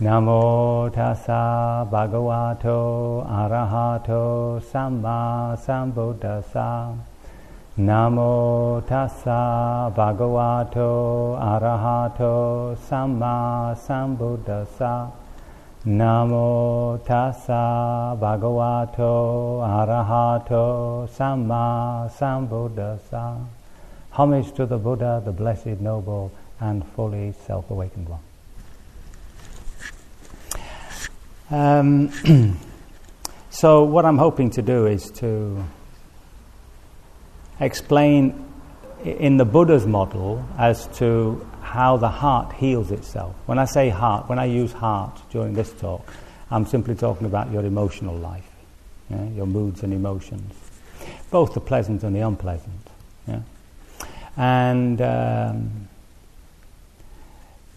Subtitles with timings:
[0.00, 6.98] Namo tassa bhagavato arahato samma sambuddhassa.
[7.78, 15.12] Namo tassa bhagavato arahato samma sambuddhassa.
[15.86, 23.36] Namo tassa bhagavato arahato samma sambuddhassa.
[24.10, 28.33] Homage to the Buddha, the Blessed, Noble, and fully self-awakened one.
[31.50, 32.10] Um,
[33.50, 35.62] so what I'm hoping to do is to
[37.60, 38.44] explain
[39.04, 43.34] in the Buddha's model as to how the heart heals itself.
[43.46, 46.10] When I say heart, when I use heart during this talk,
[46.50, 48.48] I'm simply talking about your emotional life,
[49.10, 49.24] yeah?
[49.30, 50.54] your moods and emotions,
[51.30, 52.88] both the pleasant and the unpleasant.
[53.26, 53.40] Yeah?
[54.36, 55.88] And um,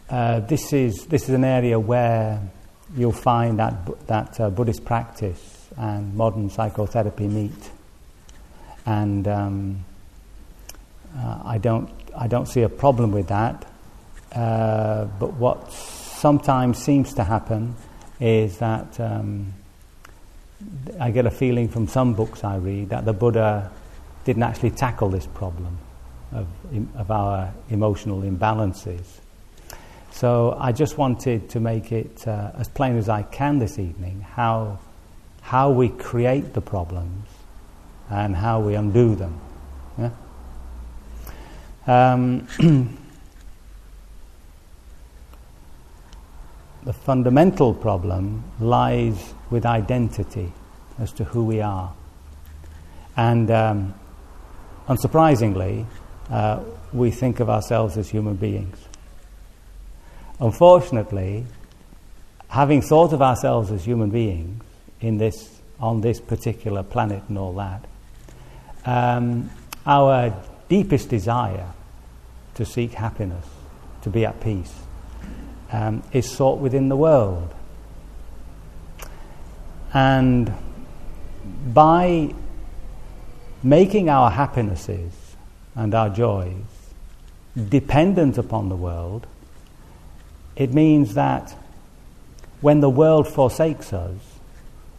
[0.10, 2.42] uh, this, is, this is an area where
[2.96, 7.72] you'll find that, that uh, Buddhist practice and modern psychotherapy meet.
[8.86, 9.86] And um,
[11.18, 13.66] uh, I, don't, I don't see a problem with that.
[14.34, 17.76] Uh, but what sometimes seems to happen
[18.20, 19.54] is that um,
[21.00, 23.72] I get a feeling from some books I read that the Buddha
[24.26, 25.78] didn't actually tackle this problem
[26.32, 26.48] of,
[26.96, 29.06] of our emotional imbalances.
[30.18, 34.22] So I just wanted to make it uh, as plain as I can this evening
[34.22, 34.80] how,
[35.42, 37.28] how we create the problems
[38.10, 39.40] and how we undo them.
[40.00, 40.10] Yeah?
[41.86, 42.48] Um,
[46.84, 50.52] the fundamental problem lies with identity
[50.98, 51.94] as to who we are.
[53.16, 53.94] And um,
[54.88, 55.86] unsurprisingly,
[56.32, 58.87] uh, we think of ourselves as human beings.
[60.40, 61.46] Unfortunately,
[62.50, 64.64] having thought of ourselves as human beings
[65.02, 67.84] in this, on this particular planet and all that,
[68.86, 69.50] um,
[69.86, 70.34] our
[70.70, 71.68] deepest desire
[72.56, 73.46] to seek happiness,
[74.04, 74.74] to be at peace,
[75.72, 77.54] um, is sought within the world.
[79.94, 80.54] And
[81.74, 82.34] by
[83.64, 85.14] making our happinesses
[85.76, 86.54] and our joys
[87.70, 89.26] dependent upon the world,
[90.58, 91.56] it means that
[92.62, 94.18] when the world forsakes us,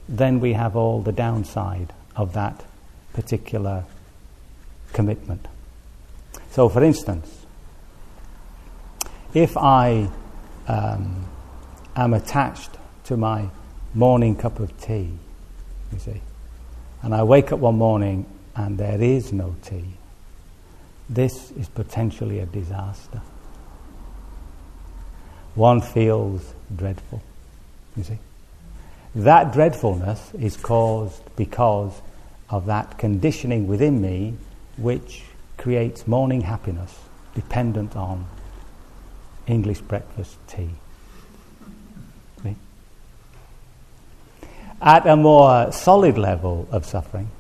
[0.09, 2.65] then we have all the downside of that
[3.13, 3.85] particular
[4.93, 5.47] commitment.
[6.53, 7.45] So, for instance,
[9.35, 10.09] if I
[10.69, 11.27] um,
[11.97, 12.71] am attached
[13.05, 13.49] to my
[13.95, 15.11] morning cup of tea,
[15.93, 16.21] you see,
[17.03, 19.95] and I wake up one morning and there is no tea,
[21.11, 23.21] this is potentially a disaster.
[25.55, 27.23] One feels dreadful,
[27.97, 28.19] you see.
[29.15, 32.01] That dreadfulness is caused because
[32.51, 34.35] of that conditioning within me
[34.77, 35.25] which
[35.57, 36.95] creates morning happiness
[37.35, 38.27] dependent on
[39.47, 40.71] English breakfast tea.
[42.43, 42.57] See?
[44.81, 47.31] At a more solid level of suffering,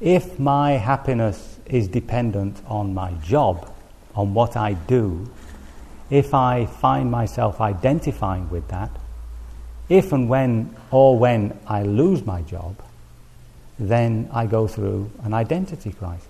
[0.00, 3.72] if my happiness is dependent on my job,
[4.16, 5.30] on what I do,
[6.12, 8.90] if I find myself identifying with that,
[9.88, 12.76] if and when or when I lose my job,
[13.78, 16.28] then I go through an identity crisis.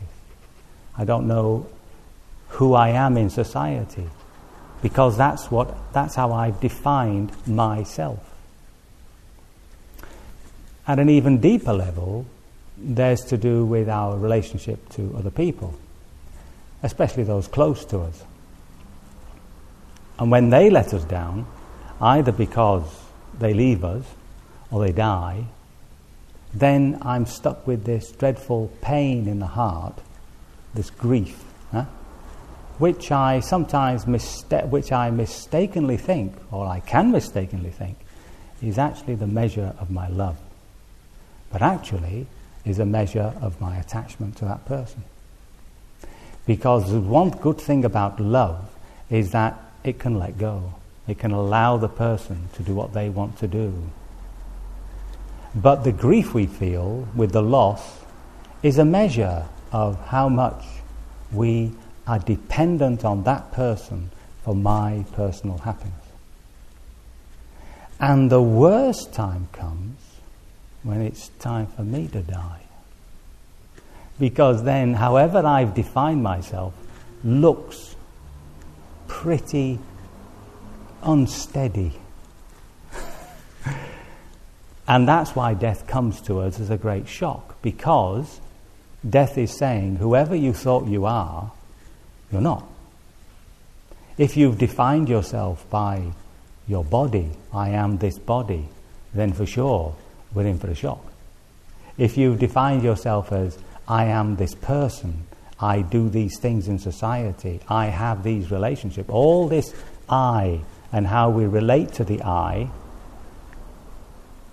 [0.96, 1.66] I don't know
[2.50, 4.08] who I am in society
[4.82, 8.20] because that's, what, that's how I've defined myself.
[10.86, 12.24] At an even deeper level,
[12.78, 15.74] there's to do with our relationship to other people,
[16.84, 18.22] especially those close to us.
[20.18, 21.46] And when they let us down,
[22.00, 22.84] either because
[23.38, 24.04] they leave us
[24.70, 25.44] or they die,
[26.54, 29.98] then I'm stuck with this dreadful pain in the heart,
[30.74, 31.84] this grief, huh?
[32.78, 37.96] which I sometimes mista- which I mistakenly think, or I can mistakenly think,
[38.62, 40.36] is actually the measure of my love,
[41.50, 42.26] but actually
[42.64, 45.04] is a measure of my attachment to that person.
[46.46, 48.68] Because the one good thing about love
[49.10, 50.74] is that it can let go.
[51.06, 53.90] It can allow the person to do what they want to do.
[55.54, 58.00] But the grief we feel with the loss
[58.62, 60.64] is a measure of how much
[61.32, 61.72] we
[62.06, 64.10] are dependent on that person
[64.44, 65.94] for my personal happiness.
[68.00, 69.98] And the worst time comes
[70.82, 72.62] when it's time for me to die.
[74.18, 76.74] Because then, however I've defined myself,
[77.24, 77.91] looks
[79.20, 79.78] pretty
[81.02, 81.92] unsteady
[84.92, 88.40] And that's why death comes to us as a great shock, because
[89.08, 91.52] death is saying, whoever you thought you are,
[92.30, 92.64] you're not.
[94.18, 96.12] If you've defined yourself by
[96.68, 98.68] your body, I am this body,
[99.14, 99.94] then for sure
[100.34, 101.12] we're in for a shock.
[101.96, 105.26] If you've defined yourself as I am this person,
[105.62, 109.74] I do these things in society, I have these relationships, all this
[110.08, 110.60] I
[110.92, 112.68] and how we relate to the I,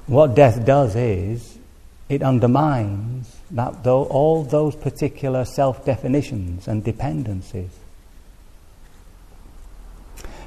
[0.07, 1.57] what death does is
[2.07, 7.69] it undermines that though all those particular self definitions and dependencies.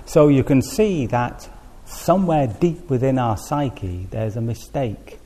[0.05, 1.49] So you can see that
[1.87, 5.19] somewhere deep within our psyche there's a mistake.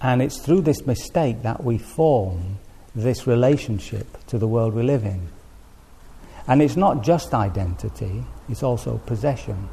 [0.00, 2.58] And it's through this mistake that we form
[2.94, 5.28] this relationship to the world we live in.
[6.46, 9.68] And it's not just identity, it's also possession.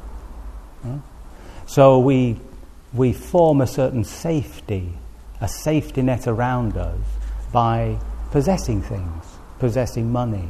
[1.66, 2.38] So we,
[2.92, 4.92] we form a certain safety,
[5.40, 6.98] a safety net around us
[7.52, 7.98] by
[8.30, 9.24] possessing things,
[9.58, 10.48] possessing money.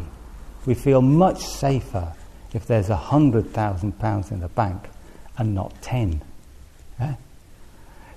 [0.64, 2.14] We feel much safer
[2.54, 4.88] if there's a hundred thousand pounds in the bank
[5.36, 6.22] and not ten.
[7.00, 7.14] Eh?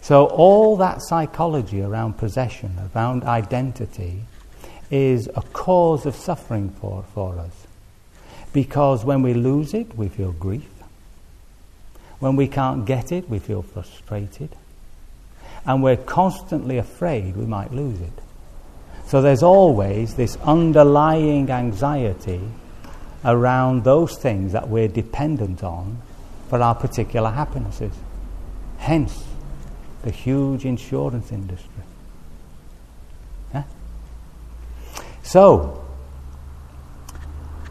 [0.02, 4.22] So all that psychology around possession, around identity,
[4.92, 7.68] is a cause of suffering for, for us.
[8.54, 10.70] Because when we lose it, we feel grief.
[12.20, 14.50] When we can't get it, we feel frustrated.
[15.66, 18.14] And we're constantly afraid we might lose it.
[19.08, 22.42] So there's always this underlying anxiety
[23.24, 26.02] around those things that we're dependent on
[26.50, 27.94] for our particular happinesses.
[28.78, 29.24] Hence,
[30.04, 31.84] the huge insurance industry.
[35.26, 35.84] So,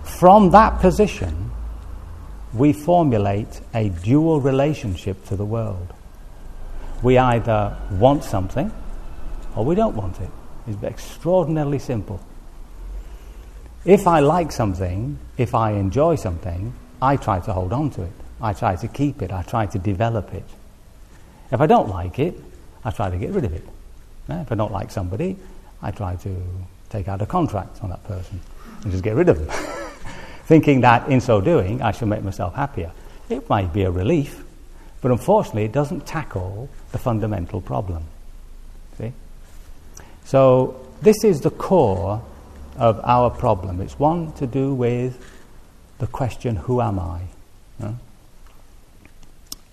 [0.02, 1.52] from that position,
[2.52, 5.94] we formulate a dual relationship to the world.
[7.00, 8.72] We either want something
[9.54, 10.30] or we don't want it.
[10.66, 12.20] It's extraordinarily simple.
[13.84, 18.12] If I like something, if I enjoy something, I try to hold on to it.
[18.40, 19.30] I try to keep it.
[19.30, 20.48] I try to develop it.
[21.52, 22.34] If I don't like it,
[22.84, 23.64] I try to get rid of it.
[24.28, 25.36] Eh, if I don't like somebody,
[25.80, 26.36] I try to
[26.94, 28.40] take out a contract on that person
[28.82, 29.48] and just get rid of them.
[30.46, 32.92] Thinking that in so doing, I shall make myself happier.
[33.28, 34.44] It might be a relief,
[35.00, 38.04] but unfortunately, it doesn't tackle the fundamental problem.
[38.98, 39.12] See?
[40.24, 42.22] So, this is the core
[42.76, 43.80] of our problem.
[43.80, 45.18] It's one to do with
[45.98, 47.22] the question, Who am I?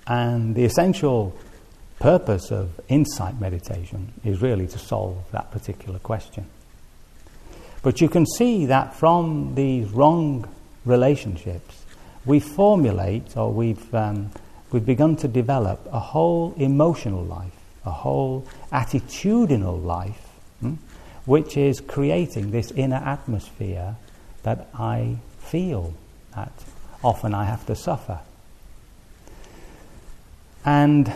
[0.07, 1.37] And the essential
[1.99, 6.45] purpose of insight meditation is really to solve that particular question.
[7.83, 10.47] But you can see that from these wrong
[10.85, 11.85] relationships,
[12.25, 14.31] we formulate or we've, um,
[14.71, 17.55] we've begun to develop a whole emotional life,
[17.85, 20.27] a whole attitudinal life,
[20.59, 20.75] hmm,
[21.25, 23.95] which is creating this inner atmosphere
[24.43, 25.93] that I feel
[26.35, 26.51] that
[27.03, 28.19] often I have to suffer.
[30.63, 31.11] And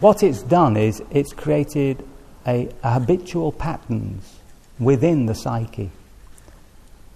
[0.00, 2.02] what it's done is it's created
[2.46, 4.40] a, a habitual patterns
[4.78, 5.90] within the psyche.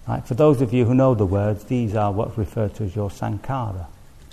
[0.09, 0.27] Right?
[0.27, 3.11] For those of you who know the words, these are what's referred to as your
[3.11, 3.87] sankhara.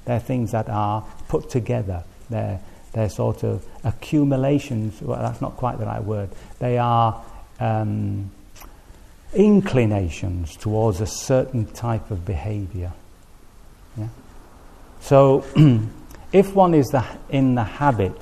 [0.06, 2.04] They're things that are put together.
[2.30, 2.60] They're,
[2.94, 5.02] they're sort of accumulations.
[5.02, 6.30] Well, that's not quite the right word.
[6.60, 7.24] They are
[7.60, 8.32] um,
[9.34, 12.94] inclinations towards a certain type of behavior.
[13.98, 14.08] Yeah?
[15.02, 15.46] So,
[16.32, 18.18] if one is the, in the habit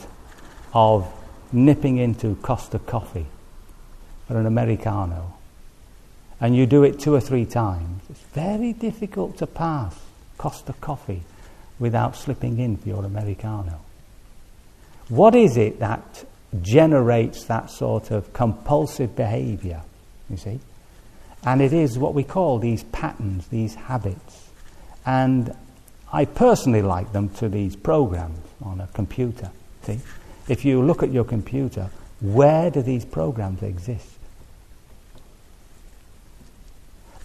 [0.73, 1.07] of
[1.53, 3.27] nipping into Costa Coffee
[4.27, 5.33] for an Americano,
[6.41, 9.95] and you do it two or three times, it's very difficult to pass
[10.37, 11.23] Costa Coffee
[11.79, 13.79] without slipping in for your Americano.
[15.09, 16.25] What is it that
[16.61, 19.81] generates that sort of compulsive behavior,
[20.29, 20.59] you see?
[21.43, 24.49] And it is what we call these patterns, these habits.
[25.05, 25.55] And
[26.11, 29.51] I personally like them to these programs on a computer.
[29.83, 29.99] See?
[30.47, 31.89] If you look at your computer,
[32.21, 34.14] where do these programs exist?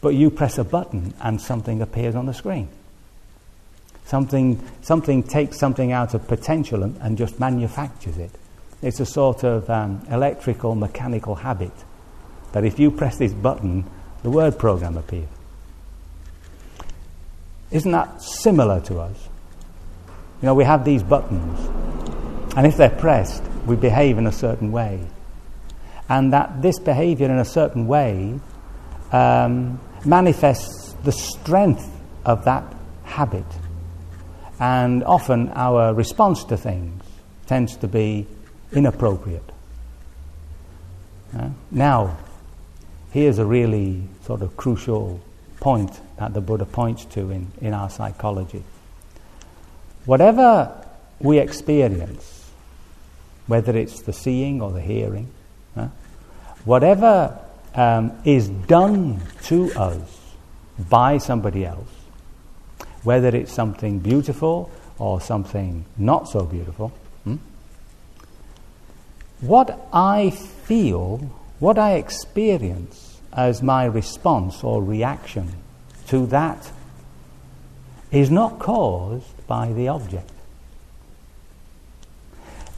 [0.01, 2.69] But you press a button and something appears on the screen.
[4.07, 8.31] Something, something takes something out of potential and, and just manufactures it.
[8.83, 11.73] It's a sort of um, electrical mechanical habit
[12.53, 13.85] that if you press this button,
[14.23, 15.29] the word program appears.
[17.71, 19.29] Isn't that similar to us?
[20.43, 21.59] You know, we have these buttons,
[22.57, 25.07] and if they're pressed, we behave in a certain way.
[26.09, 28.41] And that this behavior in a certain way
[29.13, 31.89] um, manifests the strength
[32.25, 32.65] of that
[33.05, 33.45] habit.
[34.59, 37.03] And often our response to things
[37.47, 38.27] tends to be
[38.73, 39.51] inappropriate.
[41.37, 42.19] Uh, now,
[43.13, 45.21] here's a really sort of crucial
[45.59, 48.63] point that the Buddha points to in, in our psychology.
[50.05, 50.85] Whatever
[51.21, 52.51] we experience,
[53.47, 55.29] whether it's the seeing or the hearing,
[55.77, 55.89] uh,
[56.65, 57.39] whatever
[57.75, 60.19] um, is done to us
[60.89, 61.91] by somebody else,
[63.03, 66.89] whether it's something beautiful or something not so beautiful,
[67.25, 67.37] hmm?
[69.41, 71.19] what I feel,
[71.59, 75.53] what I experience as my response or reaction
[76.09, 76.71] to that
[78.11, 80.31] is not caused by the object.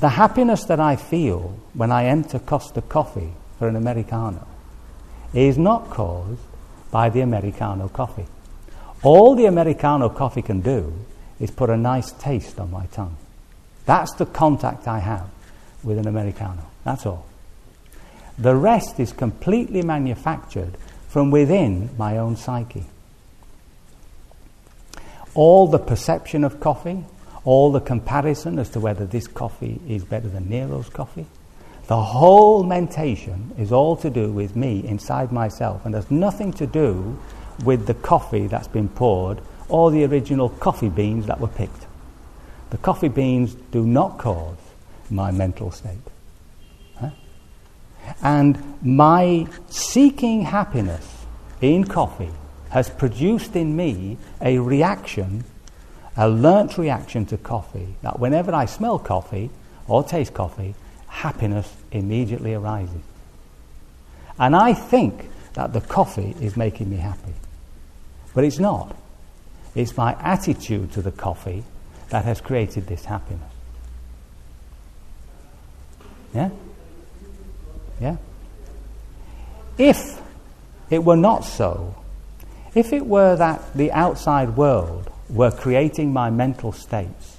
[0.00, 4.46] The happiness that I feel when I enter Costa Coffee for an Americano
[5.32, 6.40] is not caused
[6.90, 8.26] by the Americano coffee.
[9.02, 10.92] All the Americano coffee can do
[11.40, 13.16] is put a nice taste on my tongue.
[13.84, 15.28] That's the contact I have
[15.82, 16.62] with an Americano.
[16.84, 17.26] That's all.
[18.38, 20.76] The rest is completely manufactured
[21.08, 22.84] from within my own psyche.
[25.34, 27.04] All the perception of coffee,
[27.44, 31.26] all the comparison as to whether this coffee is better than Nero's coffee,
[31.86, 36.66] the whole mentation is all to do with me inside myself and has nothing to
[36.66, 37.18] do
[37.64, 41.86] with the coffee that's been poured or the original coffee beans that were picked.
[42.70, 44.56] The coffee beans do not cause
[45.10, 45.98] my mental state.
[46.96, 47.10] Huh?
[48.22, 51.26] And my seeking happiness
[51.60, 52.32] in coffee
[52.70, 55.44] has produced in me a reaction,
[56.16, 59.50] a learnt reaction to coffee, that whenever I smell coffee
[59.86, 60.74] or taste coffee,
[61.12, 63.02] happiness immediately arises.
[64.38, 67.34] And I think that the coffee is making me happy.
[68.34, 68.96] But it's not.
[69.74, 71.64] It's my attitude to the coffee
[72.08, 73.52] that has created this happiness.
[76.34, 76.50] Yeah?
[78.00, 78.16] Yeah?
[79.76, 80.20] If
[80.90, 81.94] it were not so,
[82.74, 87.36] if it were that the outside world were creating my mental states,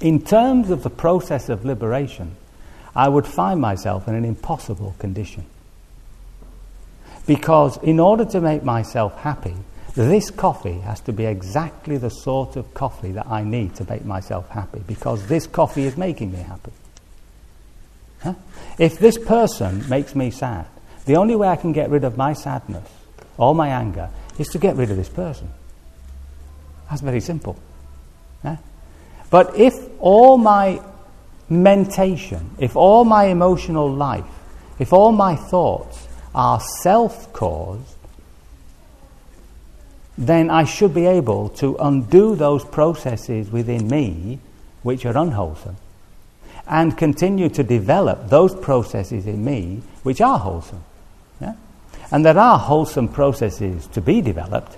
[0.00, 2.36] in terms of the process of liberation,
[2.98, 5.46] I would find myself in an impossible condition.
[7.26, 9.54] Because in order to make myself happy,
[9.94, 14.04] this coffee has to be exactly the sort of coffee that I need to make
[14.04, 16.72] myself happy, because this coffee is making me happy.
[18.22, 18.34] Huh?
[18.78, 20.66] If this person makes me sad,
[21.06, 22.88] the only way I can get rid of my sadness
[23.36, 25.48] or my anger is to get rid of this person.
[26.90, 27.56] That's very simple.
[29.30, 30.80] But if all my
[31.50, 34.24] mentation, if all my emotional life,
[34.78, 37.96] if all my thoughts are self caused,
[40.16, 44.40] then I should be able to undo those processes within me
[44.82, 45.76] which are unwholesome
[46.66, 50.82] and continue to develop those processes in me which are wholesome.
[51.40, 51.54] Yeah?
[52.10, 54.76] And there are wholesome processes to be developed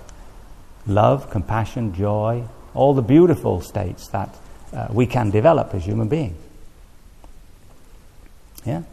[0.87, 4.33] love, compassion, joy, all the beautiful states that
[4.73, 6.37] uh, we can develop as human beings.
[8.65, 8.83] Yeah?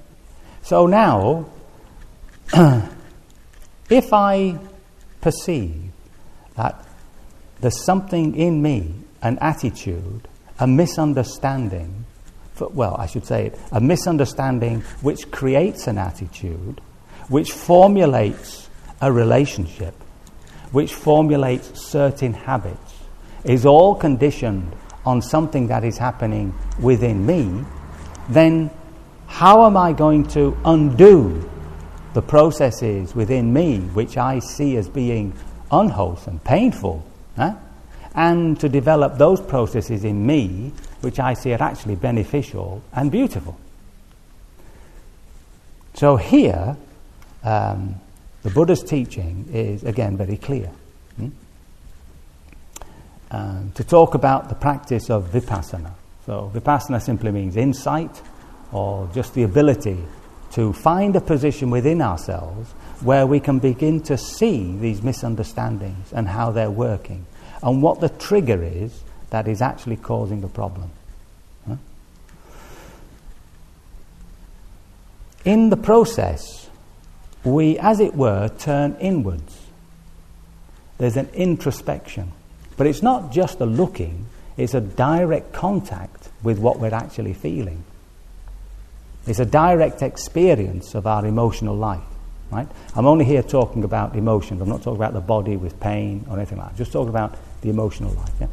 [0.63, 1.47] So now,
[3.91, 4.59] if I
[5.21, 5.91] perceive
[6.57, 6.85] that
[7.61, 12.05] there's something in me, an attitude, a misunderstanding,
[12.55, 16.81] for, well, I should say it, a misunderstanding which creates an attitude,
[17.29, 18.69] which formulates
[19.01, 19.95] a relationship,
[20.73, 22.95] which formulates certain habits,
[23.45, 27.65] is all conditioned on something that is happening within me,
[28.29, 28.71] then
[29.29, 31.49] how am I going to undo
[32.15, 35.33] the processes within me which I see as being
[35.71, 37.07] unwholesome, painful,
[37.37, 37.55] huh?
[38.15, 43.57] and to develop those processes in me which I see are actually beneficial and beautiful?
[45.95, 46.77] So here,
[47.45, 47.97] um,
[48.43, 50.71] the Buddha's teaching is again very clear.
[51.17, 51.29] Hmm?
[53.31, 55.93] Um, to talk about the practice of vipassana.
[56.25, 58.23] So, vipassana simply means insight
[58.73, 59.99] or just the ability
[60.53, 62.71] to find a position within ourselves
[63.01, 67.27] where we can begin to see these misunderstandings and how they're working
[67.63, 70.91] and what the trigger is that is actually causing the problem.
[75.45, 76.69] In the process,
[77.45, 79.57] we, as it were, turn inwards.
[80.99, 82.33] There's an introspection.
[82.77, 87.85] But it's not just a looking, it's a direct contact with what we're actually feeling.
[89.29, 92.03] It's a direct experience of our emotional life.
[92.51, 92.67] Right?
[92.95, 94.63] I'm only here talking about emotions.
[94.63, 96.73] I'm not talking about the body with pain or anything like that.
[96.73, 98.33] I'm just talking about the emotional life.
[98.41, 98.47] Yeah?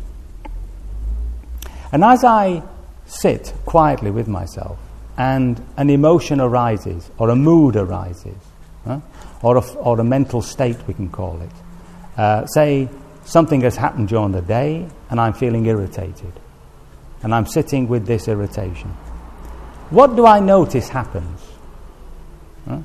[1.94, 2.62] And as I
[3.06, 4.78] sit quietly with myself
[5.18, 8.36] and an emotion arises or a mood arises
[8.84, 9.00] huh?
[9.42, 11.52] or, a, or a mental state, we can call it.
[12.18, 12.90] Uh, say
[13.24, 16.34] something has happened during the day and I'm feeling irritated
[17.24, 18.94] and I'm sitting with this irritation.
[19.90, 21.42] What do I notice happens?
[22.68, 22.80] Huh?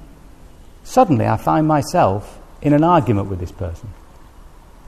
[0.85, 3.89] Suddenly I find myself in an argument with this person,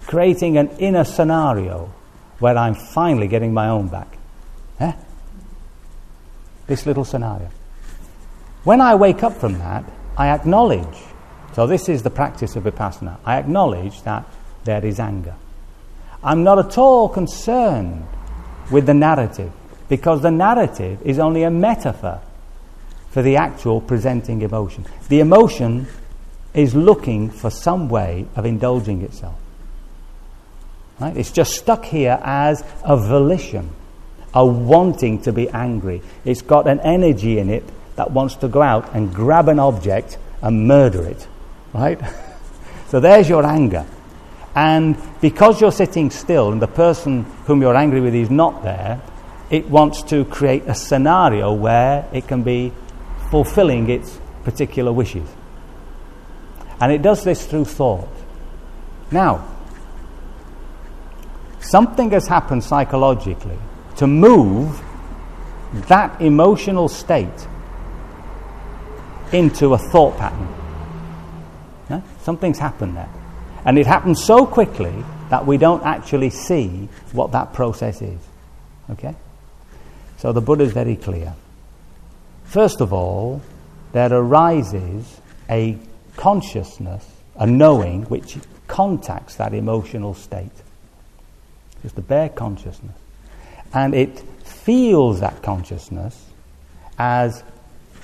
[0.06, 1.92] creating an inner scenario
[2.38, 4.18] where I'm finally getting my own back.
[6.66, 7.50] This little scenario.
[8.64, 9.84] When I wake up from that,
[10.16, 10.98] I acknowledge.
[11.54, 13.18] So, this is the practice of vipassana.
[13.24, 14.24] I acknowledge that
[14.64, 15.34] there is anger.
[16.22, 18.06] I'm not at all concerned
[18.70, 19.52] with the narrative
[19.92, 22.18] because the narrative is only a metaphor
[23.10, 24.86] for the actual presenting emotion.
[25.10, 25.86] The emotion
[26.54, 29.38] is looking for some way of indulging itself.
[30.98, 31.14] Right?
[31.14, 33.68] It's just stuck here as a volition,
[34.32, 36.00] a wanting to be angry.
[36.24, 37.64] It's got an energy in it
[37.96, 41.28] that wants to go out and grab an object and murder it.
[41.74, 42.00] Right?
[42.88, 43.84] so there's your anger.
[44.54, 49.02] And because you're sitting still and the person whom you're angry with is not there,
[49.52, 52.72] it wants to create a scenario where it can be
[53.30, 55.28] fulfilling its particular wishes.
[56.80, 58.08] And it does this through thought.
[59.10, 59.46] Now,
[61.60, 63.58] something has happened psychologically
[63.96, 64.80] to move
[65.88, 67.46] that emotional state
[69.32, 70.48] into a thought pattern.
[72.22, 73.08] Something's happened there.
[73.66, 78.18] And it happens so quickly that we don't actually see what that process is.
[78.90, 79.14] Okay?
[80.22, 81.34] So the Buddha is very clear.
[82.44, 83.42] First of all,
[83.90, 85.76] there arises a
[86.16, 88.38] consciousness, a knowing, which
[88.68, 90.52] contacts that emotional state.
[91.82, 92.94] Just the bare consciousness.
[93.74, 96.24] And it feels that consciousness
[96.96, 97.42] as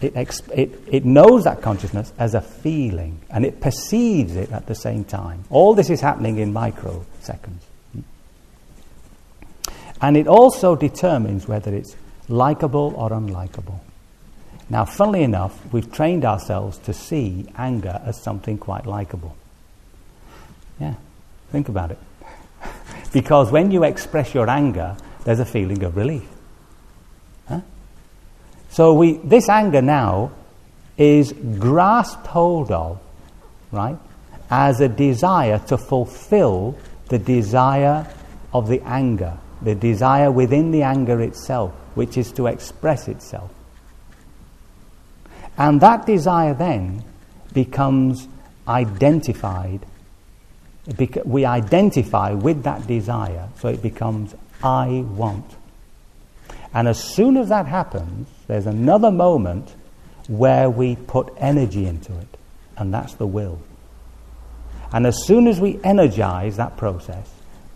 [0.02, 4.74] it, it, it knows that consciousness as a feeling and it perceives it at the
[4.74, 5.44] same time.
[5.50, 7.62] All this is happening in microseconds.
[10.00, 11.94] And it also determines whether it's
[12.28, 13.80] likable or unlikable.
[14.70, 19.34] Now, funnily enough, we've trained ourselves to see anger as something quite likable.
[20.78, 20.94] Yeah,
[21.50, 21.98] think about it.
[23.12, 26.28] because when you express your anger, there's a feeling of relief.
[27.48, 27.60] Huh?
[28.70, 30.32] So we, this anger now
[30.98, 33.00] is grasped hold of,
[33.72, 33.96] right,
[34.50, 36.76] as a desire to fulfill
[37.08, 38.06] the desire
[38.52, 43.50] of the anger, the desire within the anger itself, which is to express itself.
[45.58, 47.02] And that desire then
[47.52, 48.28] becomes
[48.68, 49.84] identified.
[51.24, 55.56] We identify with that desire, so it becomes I want.
[56.72, 59.74] And as soon as that happens, there's another moment
[60.28, 62.36] where we put energy into it,
[62.76, 63.60] and that's the will.
[64.92, 67.28] And as soon as we energize that process,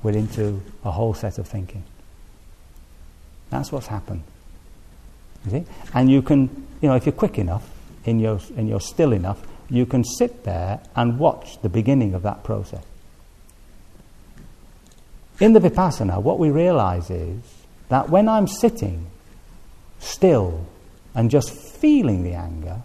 [0.04, 1.82] we're into a whole set of thinking.
[3.52, 4.22] That's what's happened.
[5.44, 5.64] You see?
[5.92, 6.48] And you can,
[6.80, 7.68] you know, if you're quick enough
[8.06, 12.22] and you're, and you're still enough, you can sit there and watch the beginning of
[12.22, 12.82] that process.
[15.38, 17.42] In the Vipassana, what we realize is
[17.90, 19.06] that when I'm sitting
[19.98, 20.66] still
[21.14, 22.80] and just feeling the anger,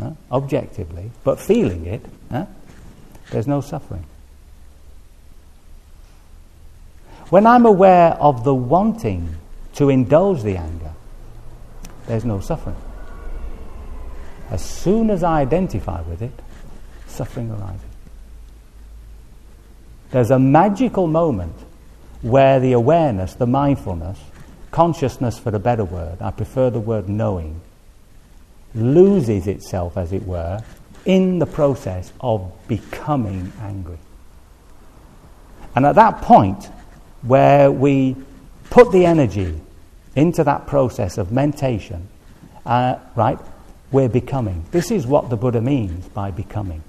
[0.00, 2.46] uh, objectively, but feeling it, uh,
[3.32, 4.04] there's no suffering.
[7.30, 9.34] When I'm aware of the wanting
[9.78, 10.90] to indulge the anger,
[12.08, 12.74] there's no suffering.
[14.50, 16.32] As soon as I identify with it,
[17.06, 17.80] suffering arises.
[20.10, 21.54] There's a magical moment
[22.22, 24.18] where the awareness, the mindfulness,
[24.72, 27.60] consciousness for a better word, I prefer the word knowing,
[28.74, 30.60] loses itself, as it were,
[31.04, 33.98] in the process of becoming angry.
[35.76, 36.64] And at that point,
[37.22, 38.16] where we
[38.70, 39.60] put the energy
[40.18, 42.08] into that process of mentation,
[42.66, 43.38] uh, right,
[43.92, 44.64] we're becoming.
[44.72, 46.82] This is what the Buddha means by becoming.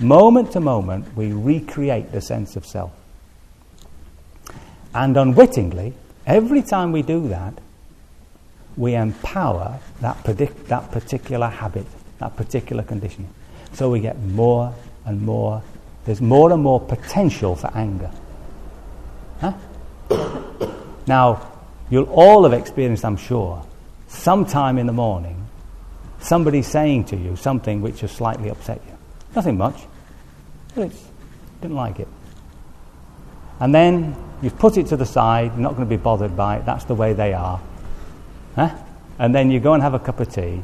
[0.00, 2.92] Moment to moment, we recreate the sense of self.
[4.94, 5.94] And unwittingly,
[6.26, 7.54] every time we do that,
[8.76, 11.86] we empower that, predict, that particular habit,
[12.18, 13.32] that particular conditioning.
[13.72, 14.74] So we get more
[15.06, 15.62] and more,
[16.04, 18.10] there's more and more potential for anger.
[19.40, 19.54] Huh?
[21.06, 21.51] now,
[21.90, 23.64] you'll all have experienced, I'm sure,
[24.08, 25.46] sometime in the morning,
[26.20, 28.96] somebody saying to you something which has slightly upset you.
[29.34, 29.82] Nothing much,
[30.74, 31.04] but it's,
[31.60, 32.08] didn't like it.
[33.60, 36.56] And then you've put it to the side, you're not going to be bothered by
[36.56, 37.60] it, that's the way they are.
[38.54, 38.76] Huh?
[39.18, 40.62] And then you go and have a cup of tea,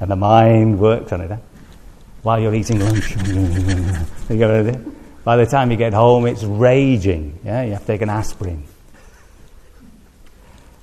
[0.00, 1.30] and the mind works on it.
[1.30, 1.36] Huh?
[2.22, 3.16] While you're eating lunch,
[5.24, 7.38] by the time you get home, it's raging.
[7.44, 7.62] Yeah?
[7.62, 8.64] You have to take an aspirin.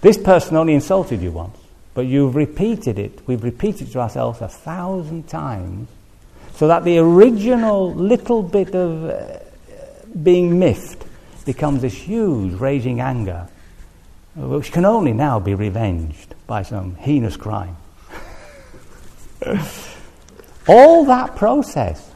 [0.01, 1.58] This person only insulted you once,
[1.93, 3.21] but you've repeated it.
[3.27, 5.88] We've repeated it to ourselves a thousand times
[6.56, 9.38] so that the original little bit of uh,
[10.21, 11.06] being miffed
[11.45, 13.47] becomes this huge raging anger,
[14.36, 17.77] which can only now be revenged by some heinous crime.
[20.67, 22.11] All that process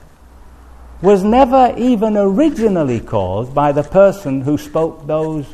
[1.02, 5.46] was never even originally caused by the person who spoke those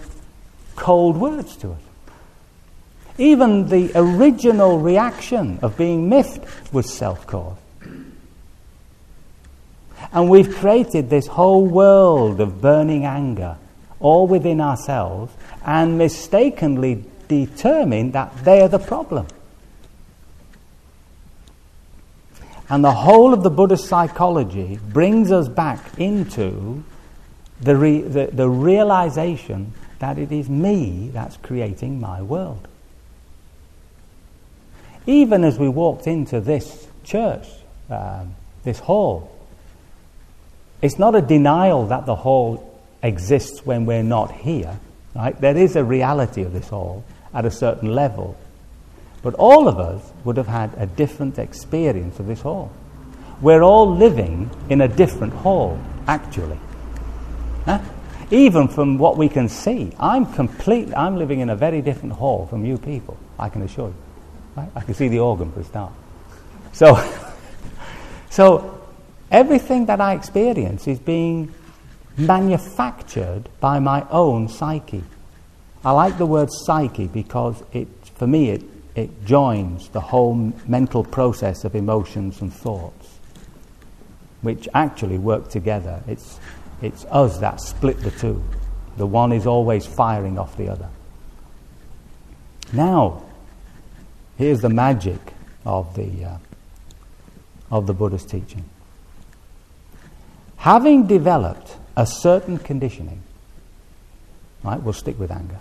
[0.76, 1.82] cold words to us.
[3.18, 7.60] Even the original reaction of being miffed was self caused.
[10.14, 13.58] And we've created this whole world of burning anger,
[14.00, 15.32] all within ourselves,
[15.66, 19.28] and mistakenly determined that they're the problem.
[22.72, 26.86] And the whole of the Buddhist psychology brings us back into
[27.60, 32.66] the, re- the, the realization that it is me that's creating my world.
[35.06, 37.46] Even as we walked into this church,
[37.90, 39.38] um, this hall,
[40.82, 44.80] it's not a denial that the hall exists when we're not here.
[45.14, 45.40] Right?
[45.42, 47.04] There is a reality of this hall
[47.34, 48.38] at a certain level.
[49.22, 52.72] But all of us would have had a different experience of this hall.
[53.42, 56.60] We're all living in a different hall, actually.
[57.66, 57.80] Huh?
[58.32, 62.48] Even from what we can see, I'm completely, I'm living in a very different hall
[62.48, 63.96] from you people, I can assure you.
[64.56, 64.70] Right?
[64.76, 65.92] I can see the organ for a start.
[66.74, 67.12] So,
[68.30, 68.82] so
[69.32, 71.54] everything that I experience is being
[72.18, 75.04] manufactured by my own psyche.
[75.84, 78.64] I like the word psyche because it, for me, it,
[78.96, 83.20] it joins the whole mental process of emotions and thoughts,
[84.42, 86.04] which actually work together.
[86.08, 86.40] It's,
[86.82, 88.44] it's us that split the two.
[88.98, 90.90] The one is always firing off the other.
[92.74, 93.24] Now,
[94.38, 95.20] here's the magic
[95.66, 96.38] of the, uh,
[97.70, 98.66] of the Buddha's teaching.
[100.58, 103.24] Having developed a certain conditioning,
[104.64, 105.60] right, we'll stick with anger.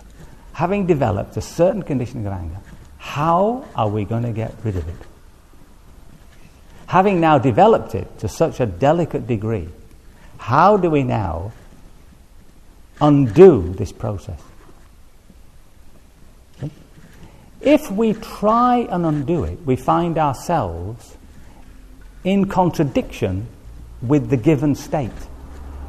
[0.53, 2.59] Having developed a certain conditioning of anger,
[3.01, 4.95] how are we going to get rid of it?
[6.85, 9.67] Having now developed it to such a delicate degree,
[10.37, 11.51] how do we now
[13.01, 14.39] undo this process?
[17.59, 21.17] If we try and undo it, we find ourselves
[22.23, 23.47] in contradiction
[24.01, 25.11] with the given state.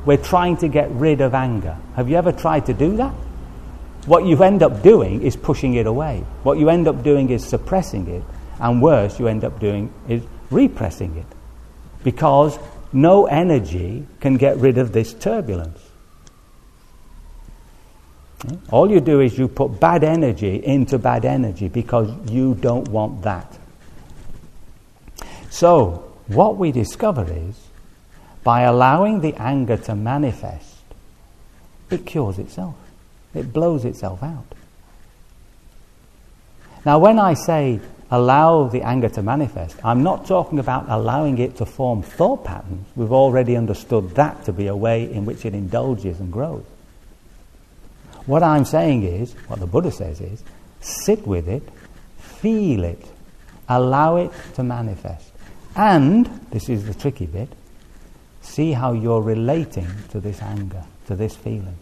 [0.07, 1.77] We're trying to get rid of anger.
[1.95, 3.15] Have you ever tried to do that?
[4.07, 6.25] What you end up doing is pushing it away.
[6.43, 8.23] What you end up doing is suppressing it.
[8.59, 11.27] And worse, you end up doing is repressing it.
[12.03, 12.59] Because
[12.93, 15.81] no energy can get rid of this turbulence.
[18.71, 23.23] All you do is you put bad energy into bad energy because you don't want
[23.23, 23.59] that.
[25.49, 27.69] So, what we discover is
[28.43, 30.77] by allowing the anger to manifest,
[31.91, 32.75] it cures itself.
[33.35, 34.45] It blows itself out.
[36.85, 41.57] Now, when I say allow the anger to manifest, I'm not talking about allowing it
[41.57, 42.87] to form thought patterns.
[42.97, 46.65] We've already understood that to be a way in which it indulges and grows.
[48.27, 50.45] What I'm saying is, what the Buddha says is,
[50.81, 51.63] sit with it,
[52.19, 53.05] feel it,
[53.69, 55.33] allow it to manifest.
[55.75, 57.49] And, this is the tricky bit,
[58.43, 61.77] see how you're relating to this anger, to this feeling.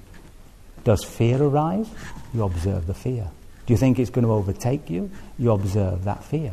[0.85, 1.89] Does fear arise?
[2.33, 3.29] You observe the fear.
[3.67, 5.11] Do you think it's going to overtake you?
[5.39, 6.53] You observe that fear.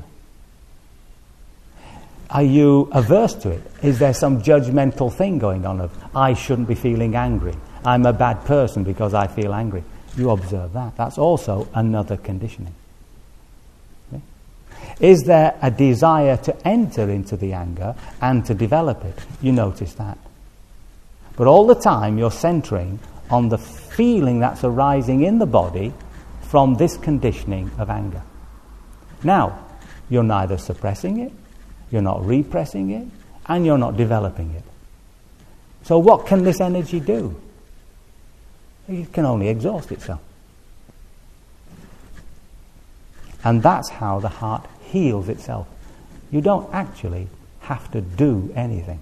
[2.30, 3.62] Are you averse to it?
[3.82, 7.54] Is there some judgmental thing going on of, I shouldn't be feeling angry?
[7.86, 9.84] I'm a bad person because I feel angry.
[10.18, 10.98] You observe that.
[10.98, 12.76] That's also another conditioning.
[14.12, 14.22] Okay?
[15.00, 19.18] Is there a desire to enter into the anger and to develop it?
[19.42, 20.18] You notice that.
[21.38, 23.58] But all the time you're centering on the
[23.98, 25.92] feeling that's arising in the body
[26.44, 28.22] from this conditioning of anger.
[29.24, 29.66] Now,
[30.08, 31.34] you're neither suppressing it,
[31.90, 33.08] you're not repressing it,
[33.48, 34.64] and you're not developing it.
[35.82, 37.42] So, what can this energy do?
[38.88, 40.22] It can only exhaust itself.
[43.44, 45.68] And that's how the heart heals itself.
[46.30, 47.30] You don't actually
[47.62, 49.02] have to do anything.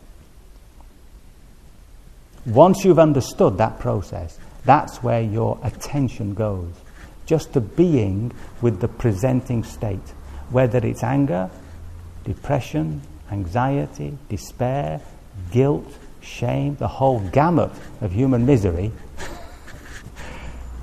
[2.46, 6.74] Once you've understood that process, that's where your attention goes
[7.26, 10.14] just to being with the presenting state,
[10.50, 11.50] whether it's anger,
[12.24, 13.02] depression,
[13.32, 15.02] anxiety, despair,
[15.52, 15.86] guilt,
[16.22, 18.92] shame, the whole gamut of human misery.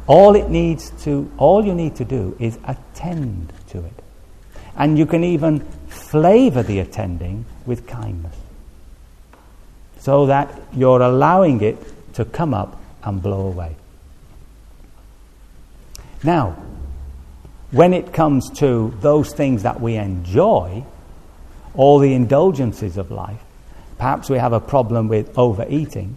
[0.06, 3.92] all it needs to, all you need to do is attend to it.
[4.76, 8.36] And you can even flavor the attending with kindness.
[9.98, 11.76] So that you're allowing it
[12.14, 13.76] to come up and blow away.
[16.22, 16.56] Now,
[17.70, 20.84] when it comes to those things that we enjoy,
[21.74, 23.40] all the indulgences of life,
[23.98, 26.16] perhaps we have a problem with overeating,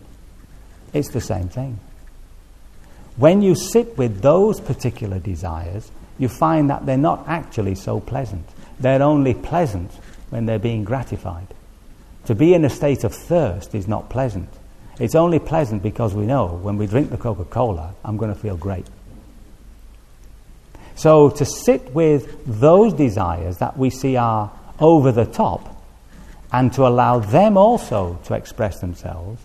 [0.93, 1.79] it's the same thing.
[3.17, 8.47] When you sit with those particular desires, you find that they're not actually so pleasant.
[8.79, 9.91] They're only pleasant
[10.29, 11.47] when they're being gratified.
[12.25, 14.49] To be in a state of thirst is not pleasant.
[14.99, 18.39] It's only pleasant because we know when we drink the Coca Cola, I'm going to
[18.39, 18.85] feel great.
[20.95, 25.75] So to sit with those desires that we see are over the top
[26.51, 29.41] and to allow them also to express themselves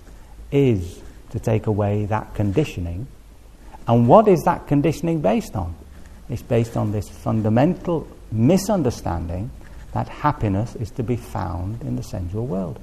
[0.53, 3.09] is to take away that conditioning.
[3.89, 5.75] And what is that conditioning based on?
[6.29, 9.51] It's based on this fundamental misunderstanding
[9.93, 12.79] that happiness is to be found in the sensual world.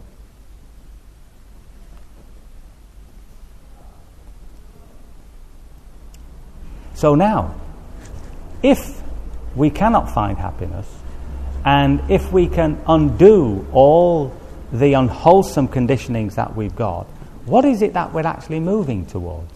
[6.97, 7.53] So now,
[8.63, 9.03] if
[9.55, 10.91] we cannot find happiness,
[11.63, 14.35] and if we can undo all
[14.73, 17.05] the unwholesome conditionings that we've got,
[17.45, 19.53] what is it that we're actually moving towards?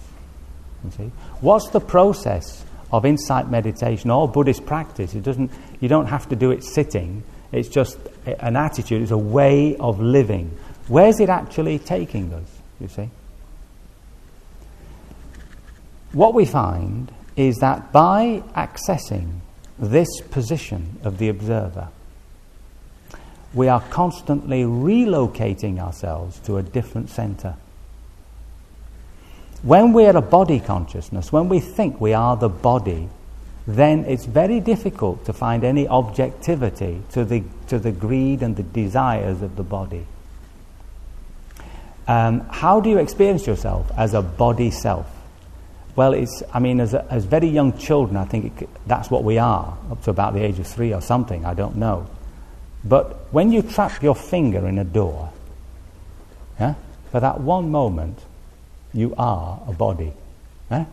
[0.85, 1.11] You see?
[1.39, 5.15] What's the process of insight meditation or Buddhist practice?
[5.15, 5.49] It doesn't,
[5.79, 7.23] you don't have to do it sitting.
[7.51, 10.55] It's just an attitude, it's a way of living.
[10.87, 12.47] Where's it actually taking us,
[12.79, 13.09] you see?
[16.11, 19.39] What we find is that by accessing
[19.79, 21.89] this position of the observer,
[23.53, 27.55] we are constantly relocating ourselves to a different center.
[29.63, 33.09] When we're a body consciousness, when we think we are the body,
[33.67, 38.63] then it's very difficult to find any objectivity to the, to the greed and the
[38.63, 40.05] desires of the body.
[42.07, 45.05] Um, how do you experience yourself as a body self?
[45.95, 49.37] Well, it's, I mean, as, as very young children, I think it, that's what we
[49.37, 52.07] are, up to about the age of three or something, I don't know.
[52.83, 55.31] But when you trap your finger in a door,
[56.59, 56.75] yeah,
[57.11, 58.17] for that one moment,
[58.93, 60.13] you are a body.
[60.69, 60.85] Yeah?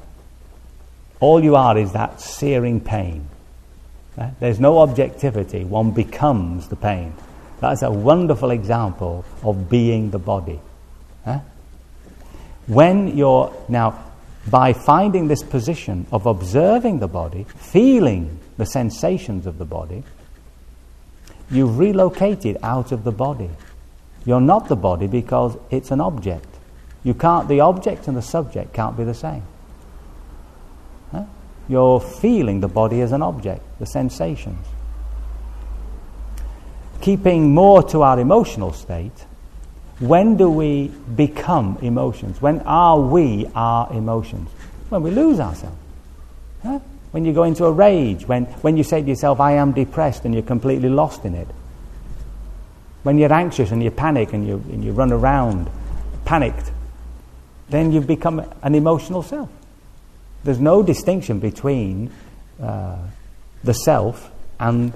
[1.21, 3.29] All you are is that searing pain.
[4.17, 4.33] Yeah?
[4.41, 7.15] There's no objectivity, one becomes the pain.
[7.61, 10.61] That's a wonderful example of being the body.
[11.27, 11.41] Yeah?
[12.67, 14.08] When you're now
[14.47, 20.05] by finding this position of observing the body, feeling the sensations of the body,
[21.51, 23.51] you've relocated out of the body.
[24.25, 26.47] You're not the body because it's an object.
[27.05, 29.43] You can't, the object and the subject can't be the same.
[31.13, 31.25] Huh?
[31.69, 34.67] You're feeling the body as an object, the sensations.
[37.01, 39.25] Keeping more to our emotional state,
[39.99, 42.41] when do we become emotions?
[42.41, 44.49] When are we our emotions?
[44.89, 45.77] When we lose ourselves.
[46.63, 46.81] Huh?
[47.11, 50.25] When you go into a rage, when, when you say to yourself, I am depressed,
[50.25, 51.49] and you're completely lost in it.
[53.03, 55.71] When you're anxious and you panic and you, and you run around
[56.25, 56.71] panicked,
[57.69, 59.49] then you've become an emotional self.
[60.45, 62.11] There's no distinction between
[62.63, 62.99] uh,
[63.65, 64.31] the self
[64.61, 64.93] and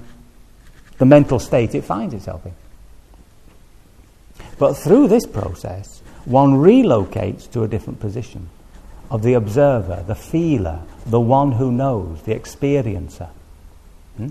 [0.97, 2.53] the mental state it finds itself in.
[4.57, 8.49] But through this process, one relocates to a different position
[9.09, 13.29] of the observer, the feeler, the one who knows, the experiencer.
[14.17, 14.29] Hmm?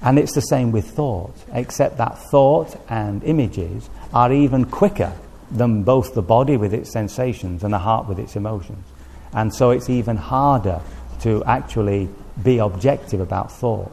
[0.00, 5.12] And it's the same with thought, except that thought and images are even quicker
[5.50, 8.84] than both the body with its sensations and the heart with its emotions.
[9.32, 10.80] And so it's even harder
[11.20, 12.08] to actually
[12.42, 13.92] be objective about thought.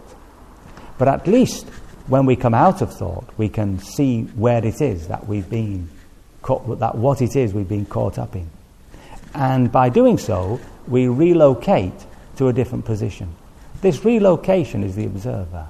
[0.98, 1.68] But at least
[2.10, 5.90] when we come out of thought, we can see where it is that we've been
[6.42, 8.50] caught, that what it is we've been caught up in.
[9.34, 11.94] And by doing so, we relocate
[12.38, 13.36] to a different position.
[13.82, 15.68] This relocation is the observer.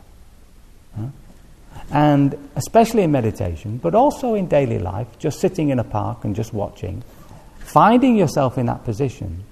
[1.91, 6.35] And especially in meditation, but also in daily life, just sitting in a park and
[6.35, 7.03] just watching,
[7.59, 9.43] finding yourself in that position,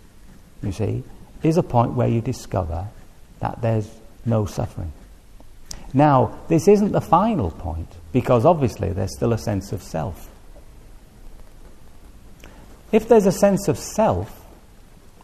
[0.61, 1.03] you see,
[1.43, 2.87] is a point where you discover
[3.39, 3.89] that there's
[4.25, 4.91] no suffering.
[5.93, 10.29] Now, this isn't the final point, because obviously there's still a sense of self.
[12.91, 14.45] If there's a sense of self,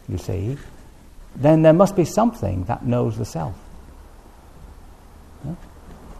[0.08, 0.58] you see,
[1.36, 3.56] then there must be something that knows the self.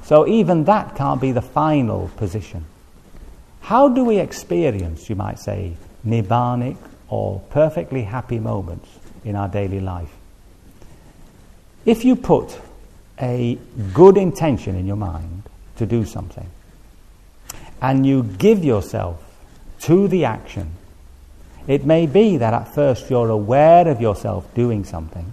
[0.04, 2.66] So even that can't be the final position.
[3.60, 5.76] How do we experience, you might say,
[6.06, 6.76] nibbanic
[7.08, 8.88] or perfectly happy moments
[9.24, 10.12] in our daily life?
[11.86, 12.58] If you put
[13.24, 13.58] a
[13.92, 15.42] good intention in your mind
[15.76, 16.48] to do something,
[17.80, 19.20] and you give yourself
[19.80, 20.70] to the action,
[21.66, 25.32] it may be that at first you're aware of yourself doing something,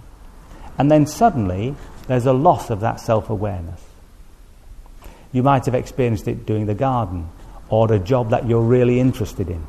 [0.78, 1.74] and then suddenly
[2.06, 3.80] there's a loss of that self awareness.
[5.32, 7.28] You might have experienced it doing the garden
[7.68, 9.60] or a job that you're really interested in.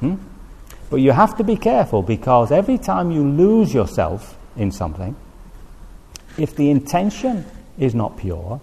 [0.00, 0.14] Hmm?
[0.90, 5.16] But you have to be careful because every time you lose yourself in something,
[6.36, 7.44] if the intention
[7.78, 8.60] is not pure,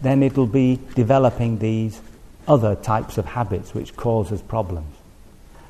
[0.00, 2.00] then it'll be developing these
[2.48, 4.94] other types of habits which causes problems.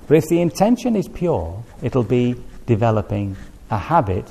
[0.09, 2.35] But if the intention is pure, it'll be
[2.67, 3.37] developing
[3.71, 4.29] a habit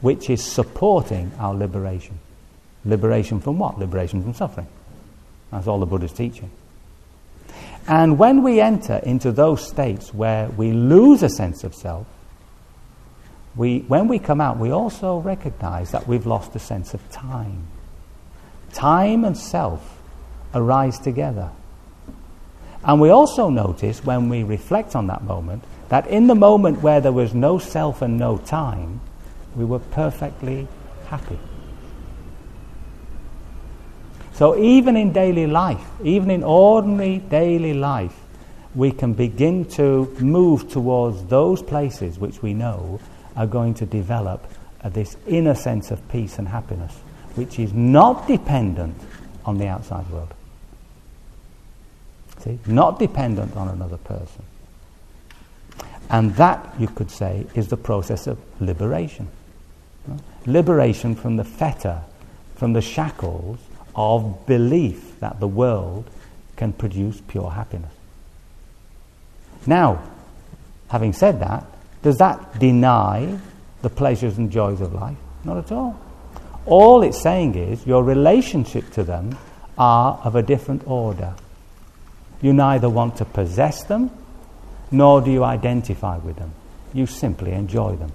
[0.00, 2.18] which is supporting our liberation.
[2.84, 3.78] Liberation from what?
[3.78, 4.66] Liberation from suffering.
[5.50, 6.50] That's all the Buddha's teaching.
[7.86, 12.06] And when we enter into those states where we lose a sense of self,
[13.56, 17.66] we, when we come out, we also recognize that we've lost a sense of time.
[18.72, 20.00] Time and self
[20.54, 21.50] arise together.
[22.84, 27.00] And we also notice when we reflect on that moment that in the moment where
[27.00, 29.00] there was no self and no time,
[29.56, 30.66] we were perfectly
[31.08, 31.38] happy.
[34.32, 38.18] So even in daily life, even in ordinary daily life,
[38.74, 43.00] we can begin to move towards those places which we know
[43.36, 44.46] are going to develop
[44.82, 46.96] uh, this inner sense of peace and happiness,
[47.34, 48.96] which is not dependent
[49.44, 50.32] on the outside world.
[52.38, 52.58] See?
[52.66, 54.42] Not dependent on another person.
[56.08, 59.28] And that, you could say, is the process of liberation.
[60.46, 62.00] Liberation from the fetter,
[62.56, 63.58] from the shackles
[63.94, 66.10] of belief that the world
[66.56, 67.92] can produce pure happiness.
[69.66, 70.02] Now,
[70.88, 71.64] having said that,
[72.02, 73.38] does that deny
[73.82, 75.16] the pleasures and joys of life?
[75.44, 76.00] Not at all.
[76.66, 79.36] All it's saying is your relationship to them
[79.78, 81.34] are of a different order.
[82.42, 84.10] You neither want to possess them,
[84.90, 86.52] nor do you identify with them.
[86.92, 88.12] You simply enjoy them.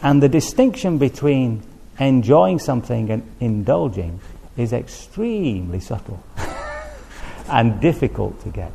[0.00, 1.62] And the distinction between
[1.98, 4.20] enjoying something and indulging
[4.56, 6.22] is extremely subtle
[7.48, 8.72] and difficult to get.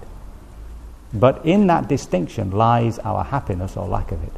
[1.14, 4.34] But in that distinction lies our happiness or lack of it.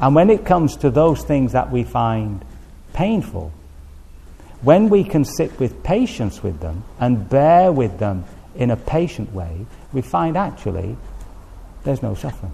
[0.00, 2.44] And when it comes to those things that we find
[2.98, 3.52] painful,
[4.62, 8.24] when we can sit with patience with them and bear with them
[8.56, 10.96] in a patient way, we find actually
[11.84, 12.52] there's no suffering.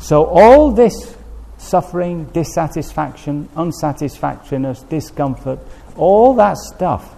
[0.00, 1.16] So, all this
[1.58, 5.60] suffering, dissatisfaction, unsatisfactoriness, discomfort,
[5.96, 7.14] all that stuff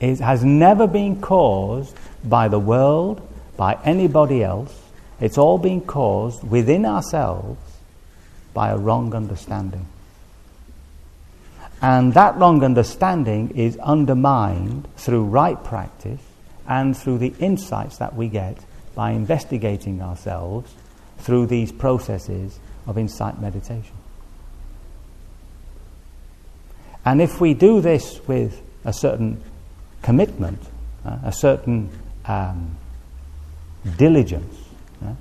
[0.00, 3.22] is, has never been caused by the world,
[3.56, 4.76] by anybody else.
[5.20, 7.65] It's all been caused within ourselves
[8.56, 9.86] by a wrong understanding.
[11.82, 16.22] And that wrong understanding is undermined through right practice
[16.66, 18.56] and through the insights that we get
[18.94, 20.72] by investigating ourselves
[21.18, 23.94] through these processes of insight meditation.
[27.04, 29.42] And if we do this with a certain
[30.00, 30.62] commitment,
[31.04, 31.90] uh, a certain
[32.24, 32.74] um,
[33.98, 34.56] diligence,
[35.04, 35.12] uh,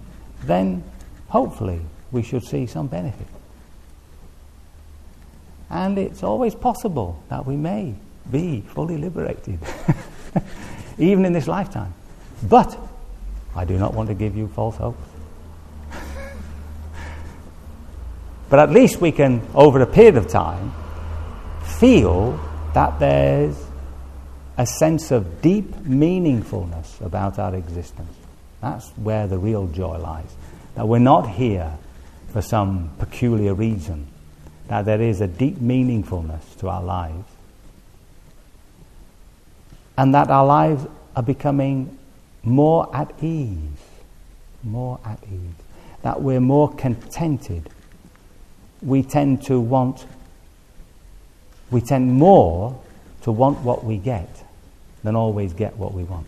[0.45, 0.85] then
[1.27, 1.81] hopefully
[2.15, 3.27] we should see some benefit.
[5.69, 7.93] And it's always possible that we may
[8.31, 9.59] be fully liberated,
[10.97, 11.93] even in this lifetime.
[12.41, 12.79] But
[13.53, 15.03] I do not want to give you false hopes.
[18.49, 20.73] but at least we can, over a period of time,
[21.79, 22.39] feel
[22.73, 23.57] that there's
[24.57, 28.15] a sense of deep meaningfulness about our existence.
[28.61, 30.33] That's where the real joy lies.
[30.75, 31.77] That we're not here
[32.35, 34.05] for some peculiar reason
[34.67, 37.29] that there is a deep meaningfulness to our lives,
[39.97, 41.97] and that our lives are becoming
[42.43, 43.79] more at ease,
[44.63, 45.63] more at ease,
[46.01, 47.69] that we're more contented.
[48.81, 50.05] We tend to want,
[51.71, 52.77] we tend more
[53.21, 54.43] to want what we get
[55.03, 56.27] than always get what we want.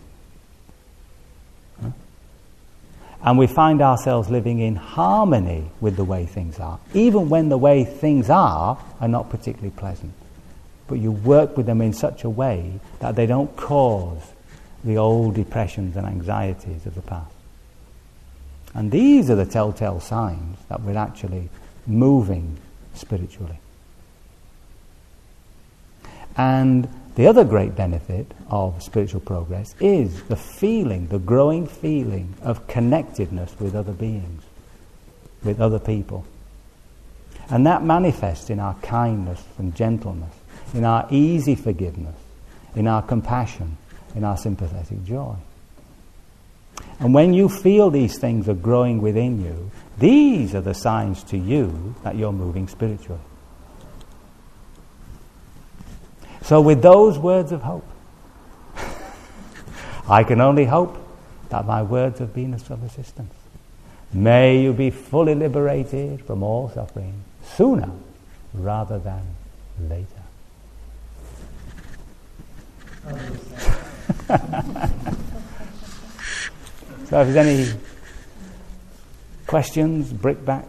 [3.22, 7.58] And we find ourselves living in harmony with the way things are, even when the
[7.58, 10.12] way things are are not particularly pleasant.
[10.86, 14.22] But you work with them in such a way that they don't cause
[14.84, 17.34] the old depressions and anxieties of the past.
[18.74, 21.48] And these are the telltale signs that we're actually
[21.86, 22.58] moving
[22.94, 23.58] spiritually.
[26.36, 26.88] And
[27.18, 33.58] the other great benefit of spiritual progress is the feeling, the growing feeling of connectedness
[33.58, 34.44] with other beings,
[35.42, 36.24] with other people.
[37.50, 40.32] And that manifests in our kindness and gentleness,
[40.72, 42.14] in our easy forgiveness,
[42.76, 43.76] in our compassion,
[44.14, 45.34] in our sympathetic joy.
[47.00, 51.36] And when you feel these things are growing within you, these are the signs to
[51.36, 53.18] you that you're moving spiritually.
[56.48, 57.86] So, with those words of hope,
[60.08, 60.96] I can only hope
[61.50, 63.34] that my words have been of some assistance.
[64.14, 67.90] May you be fully liberated from all suffering sooner
[68.54, 69.20] rather than
[69.90, 70.06] later.
[77.10, 77.78] so, if there's any
[79.46, 80.64] questions, brickbacks?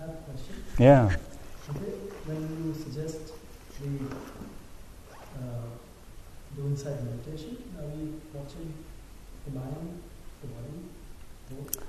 [0.00, 0.64] I have a question.
[0.78, 1.14] Yeah.
[2.32, 3.18] When you suggest
[3.82, 4.06] we
[5.36, 5.68] uh,
[6.56, 8.72] do insight meditation, are we watching
[9.44, 10.02] the mind,
[10.40, 10.78] the body?
[11.50, 11.84] both?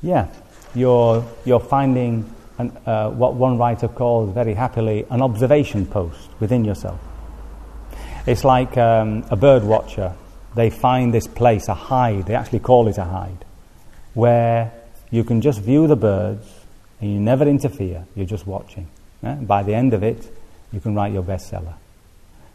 [0.00, 0.28] Yeah,
[0.76, 6.64] you're, you're finding an, uh, what one writer calls very happily an observation post within
[6.64, 7.00] yourself.
[8.24, 10.14] It's like um, a bird watcher.
[10.54, 13.44] They find this place, a hide, they actually call it a hide,
[14.14, 14.72] where
[15.10, 16.46] you can just view the birds
[17.00, 18.88] and you never interfere, you're just watching.
[19.22, 19.34] Yeah?
[19.34, 20.26] By the end of it,
[20.72, 21.74] you can write your bestseller.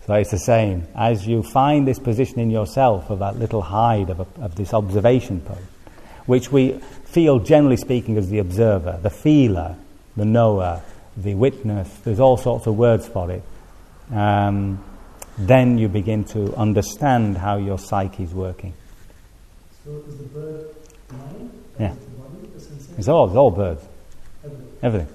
[0.06, 0.88] So it's the same.
[0.96, 4.74] As you find this position in yourself of that little hide of, a, of this
[4.74, 5.62] observation post,
[6.26, 6.74] which we
[7.06, 9.76] feel, generally speaking, as the observer, the feeler,
[10.18, 10.82] the knower,
[11.16, 13.44] the witness, there's all sorts of words for it.
[14.12, 14.84] Um,
[15.38, 18.74] then you begin to understand how your psyche is working.
[19.84, 20.76] So is the bird
[21.12, 21.64] mind?
[21.80, 21.94] Yeah.
[21.94, 22.98] Is the body the?
[22.98, 23.84] It's all, it's all birds,
[24.44, 24.78] Everything.
[24.82, 25.08] everything.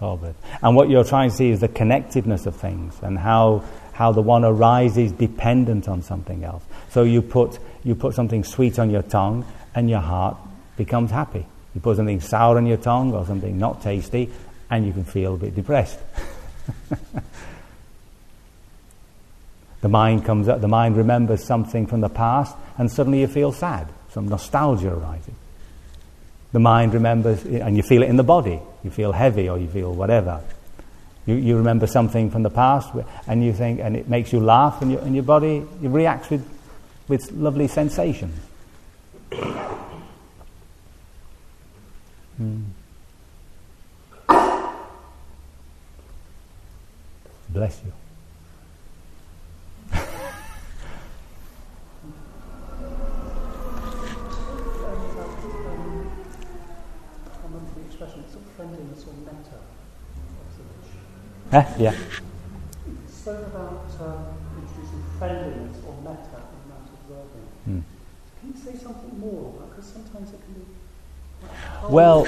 [0.00, 0.20] All.
[0.62, 4.22] And what you're trying to see is the connectedness of things and how, how the
[4.22, 6.62] one arises dependent on something else.
[6.90, 10.36] So you put, you put something sweet on your tongue and your heart
[10.76, 11.46] becomes happy.
[11.74, 14.30] You put something sour on your tongue or something not tasty
[14.70, 15.98] and you can feel a bit depressed.
[19.80, 23.52] the mind comes up, the mind remembers something from the past and suddenly you feel
[23.52, 23.88] sad.
[24.10, 25.34] Some nostalgia arises.
[26.54, 28.60] The mind remembers, and you feel it in the body.
[28.84, 30.40] You feel heavy or you feel whatever.
[31.26, 32.90] You, you remember something from the past
[33.26, 36.30] and you think, and it makes you laugh and, you, and your body it reacts
[36.30, 36.46] with,
[37.08, 38.38] with lovely sensations.
[42.36, 42.62] Hmm.
[47.48, 47.92] Bless you.
[54.84, 56.10] Um,
[57.26, 59.58] I remember the expression, it's a friendliness or metta
[60.44, 61.00] observation.
[61.54, 61.64] Eh?
[61.78, 61.94] Yeah.
[63.04, 64.26] It's spoken about um,
[64.60, 66.26] introducing friendliness or in that
[66.98, 67.46] observing.
[67.64, 67.80] Hmm.
[68.40, 69.70] Can you say something more that?
[69.70, 72.26] Because sometimes it can be Well,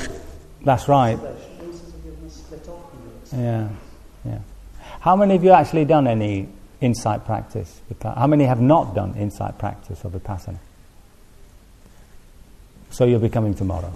[0.63, 1.15] that's right.
[1.15, 1.51] observation.
[1.69, 3.73] It's as if you're going to split off from your experience.
[4.25, 4.39] Yeah, yeah.
[5.01, 6.49] How many of you actually done any
[6.81, 7.81] insight practice?
[8.01, 10.61] How many have not done insight practice of Vipassana?
[12.91, 13.93] So you'll be coming tomorrow.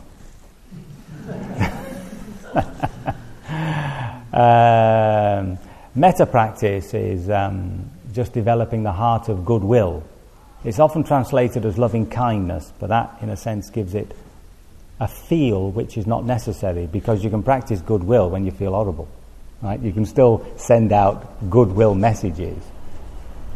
[4.32, 5.58] um,
[5.94, 10.02] metta practice is um, just developing the heart of goodwill.
[10.64, 14.14] It's often translated as loving kindness, but that, in a sense, gives it
[15.00, 19.08] a feel which is not necessary because you can practice goodwill when you feel horrible.
[19.62, 19.80] Right?
[19.80, 22.62] You can still send out goodwill messages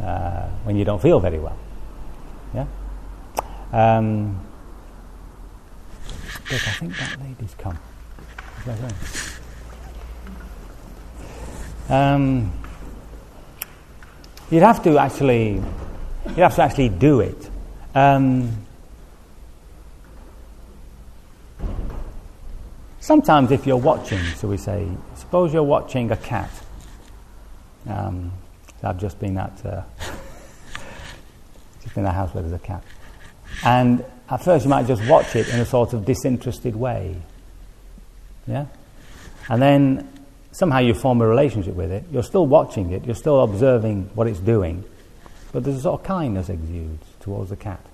[0.01, 1.57] uh, when you don't feel very well.
[2.53, 2.65] Yeah.
[3.71, 4.39] Um,
[6.51, 7.77] look, I think that lady's come.
[11.89, 12.51] Um,
[14.49, 15.61] you'd have to actually,
[16.27, 17.49] you'd have to actually do it.
[17.93, 18.65] Um,
[23.05, 26.49] Sometimes, if you're watching, so we say, suppose you're watching a cat.
[27.87, 28.31] Um,
[28.81, 29.83] I've just been at uh,
[31.83, 32.83] just in a house where there's a cat,
[33.63, 37.15] and at first you might just watch it in a sort of disinterested way,
[38.47, 38.65] yeah,
[39.49, 40.09] and then
[40.55, 42.05] somehow you form a relationship with it.
[42.11, 43.05] You're still watching it.
[43.05, 44.85] You're still observing what it's doing,
[45.51, 47.85] but there's a sort of kindness exudes towards the cat.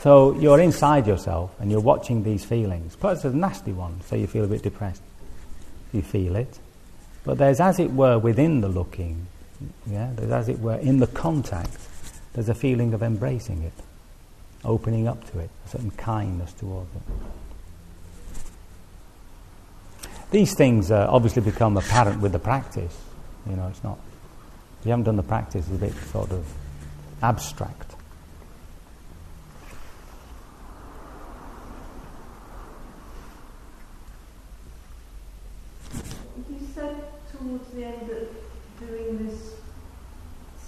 [0.00, 2.96] So you're inside yourself and you're watching these feelings.
[2.96, 5.02] Perhaps it's a nasty one, so you feel a bit depressed.
[5.92, 6.58] You feel it.
[7.24, 9.28] But there's, as it were, within the looking,
[9.86, 11.78] yeah, there's, as it were, in the contact,
[12.34, 13.72] there's a feeling of embracing it,
[14.64, 17.02] opening up to it, a certain kindness towards it.
[20.34, 23.00] These things uh, obviously become apparent with the practice.
[23.48, 24.00] You know, it's not.
[24.80, 26.44] If you haven't done the practice, it's a bit sort of
[27.22, 27.94] abstract.
[36.50, 36.96] You said
[37.30, 38.28] towards the end that
[38.88, 39.54] doing this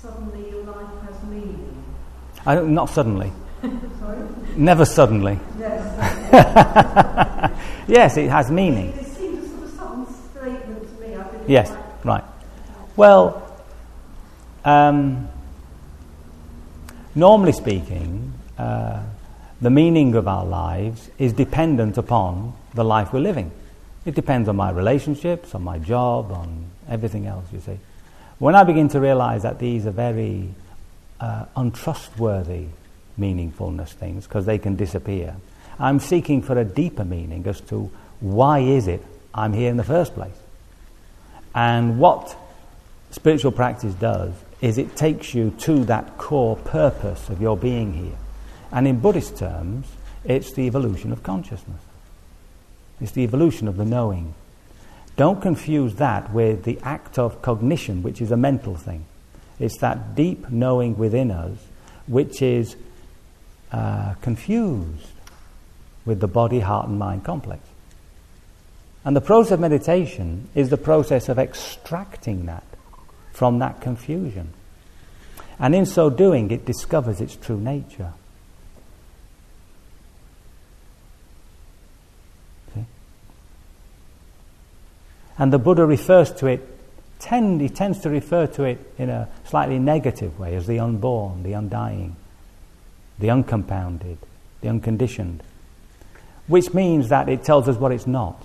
[0.01, 1.85] suddenly your life has meaning.
[2.47, 3.33] I don't, not suddenly.
[3.99, 4.19] Sorry?
[4.57, 5.41] Never suddenly.
[5.59, 5.83] Yes.
[7.89, 8.91] yes, it has meaning.
[8.91, 11.15] It seems a sort of sudden statement to me.
[11.17, 11.73] I didn't Yes,
[12.05, 12.25] right.
[12.97, 13.43] Well,
[14.65, 15.29] um,
[17.15, 19.03] normally speaking, uh,
[19.61, 23.53] the meaning of our lives is dependent upon the life we're living.
[24.05, 27.79] It depends on my relationships, on my job, on everything else, you see.
[28.39, 30.49] When I begin to realize that these are very
[31.21, 32.67] uh, untrustworthy
[33.19, 35.37] meaningfulness things, because they can disappear,
[35.79, 37.91] I'm seeking for a deeper meaning as to
[38.21, 39.03] why is it
[39.35, 40.37] I'm here in the first place.
[41.57, 42.37] And what
[43.11, 48.17] spiritual practice does is it takes you to that core purpose of your being here.
[48.71, 49.87] And in Buddhist terms,
[50.23, 51.81] it's the evolution of consciousness.
[53.01, 54.35] It's the evolution of the knowing.
[55.17, 59.07] Don't confuse that with the act of cognition, which is a mental thing.
[59.59, 61.57] It's that deep knowing within us
[62.07, 62.77] which is
[63.73, 65.09] uh, confused
[66.05, 67.66] with the body, heart, and mind complex.
[69.07, 72.65] And the process of meditation is the process of extracting that
[73.33, 74.53] from that confusion.
[75.61, 78.13] And in so doing, it discovers its true nature.
[85.39, 86.67] And the Buddha refers to it,
[87.21, 91.45] tend, he tends to refer to it in a slightly negative way as the unborn,
[91.45, 92.17] the undying,
[93.19, 94.19] the uncompounded,
[94.63, 95.45] the unconditioned,
[96.49, 98.43] which means that it tells us what it's not.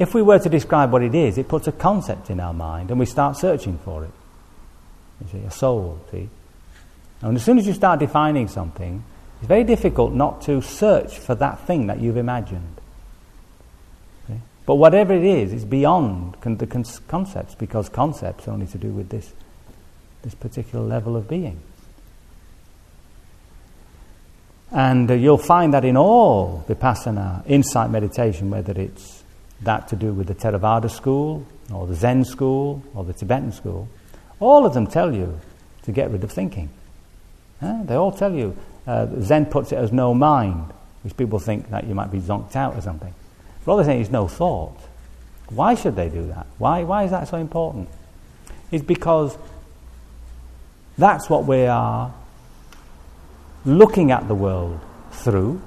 [0.00, 2.90] If we were to describe what it is, it puts a concept in our mind
[2.90, 4.10] and we start searching for it.
[5.20, 6.30] You see, a soul, see?
[7.20, 9.04] And as soon as you start defining something,
[9.40, 12.80] it's very difficult not to search for that thing that you've imagined.
[14.26, 14.40] See?
[14.64, 18.78] But whatever it is, it's beyond con- the con- concepts because concepts are only to
[18.78, 19.34] do with this,
[20.22, 21.60] this particular level of being.
[24.72, 29.19] And uh, you'll find that in all vipassana, insight meditation, whether it's
[29.62, 33.88] that to do with the Theravada school, or the Zen school, or the Tibetan school,
[34.40, 35.38] all of them tell you
[35.82, 36.70] to get rid of thinking.
[37.60, 37.82] Huh?
[37.84, 38.56] They all tell you.
[38.86, 42.56] Uh, Zen puts it as no mind, which people think that you might be zonked
[42.56, 43.14] out or something.
[43.64, 44.76] But all they're saying is no thought.
[45.50, 46.46] Why should they do that?
[46.58, 47.88] Why, why is that so important?
[48.70, 49.36] It's because
[50.96, 52.14] that's what we are
[53.64, 54.80] looking at the world
[55.12, 55.60] through.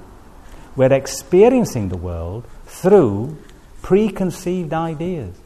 [0.74, 3.36] We're experiencing the world through
[3.84, 5.36] preconceived ideas.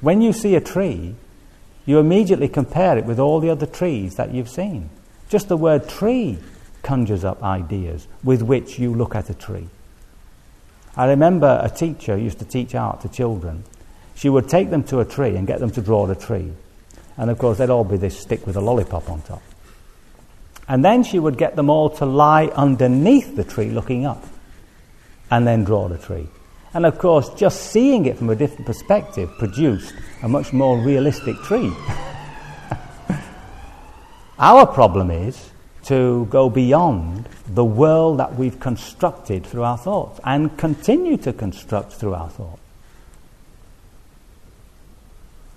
[0.00, 1.16] When you see a tree,
[1.84, 4.88] you immediately compare it with all the other trees that you've seen.
[5.28, 6.38] Just the word tree
[6.84, 9.66] conjures up ideas with which you look at a tree.
[10.96, 13.64] I remember a teacher used to teach art to children.
[14.14, 16.52] She would take them to a tree and get them to draw the tree.
[17.16, 19.42] And of course, they'd all be this stick with a lollipop on top.
[20.68, 24.24] And then she would get them all to lie underneath the tree looking up
[25.30, 26.28] and then draw the tree.
[26.72, 31.36] And of course, just seeing it from a different perspective produced a much more realistic
[31.42, 31.72] tree.
[34.38, 35.50] Our problem is
[35.84, 41.94] to go beyond the world that we've constructed through our thoughts and continue to construct
[41.94, 42.60] through our thoughts.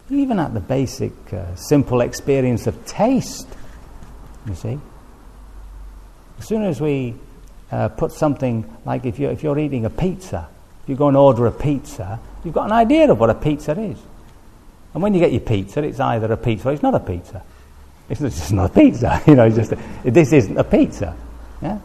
[0.10, 3.48] Even at the basic, uh, simple experience of taste,
[4.48, 4.80] you see.
[6.40, 7.16] As soon as we
[7.74, 10.48] uh, put something like if you're, if you're eating a pizza,
[10.84, 13.72] if you go and order a pizza, you've got an idea of what a pizza
[13.72, 13.98] is.
[14.94, 17.44] And when you get your pizza, it's either a pizza or it's not a pizza.
[18.10, 19.50] It's just not a pizza, you know.
[19.50, 21.16] Just a, this isn't a pizza,
[21.64, 21.80] yeah.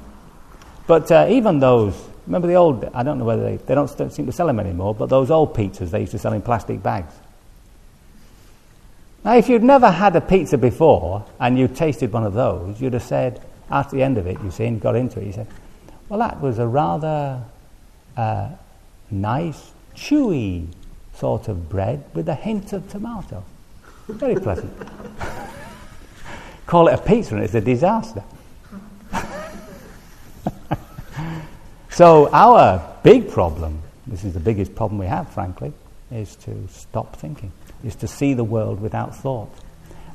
[0.87, 1.95] But uh, even those,
[2.27, 2.85] remember the old?
[2.93, 4.95] I don't know whether they they don't, don't seem to sell them anymore.
[4.95, 7.15] But those old pizzas they used to sell in plastic bags.
[9.25, 12.93] Now, if you'd never had a pizza before and you tasted one of those, you'd
[12.93, 15.47] have said at the end of it, you see, and got into it, you said,
[16.09, 17.43] "Well, that was a rather
[18.17, 18.49] uh,
[19.11, 20.67] nice, chewy
[21.15, 23.45] sort of bread with a hint of tomato.
[24.09, 24.73] Very pleasant."
[26.69, 28.23] Call it a pizza and it's a disaster.
[31.91, 35.73] so, our big problem, this is the biggest problem we have, frankly,
[36.11, 37.53] is to stop thinking,
[37.83, 39.49] is to see the world without thought.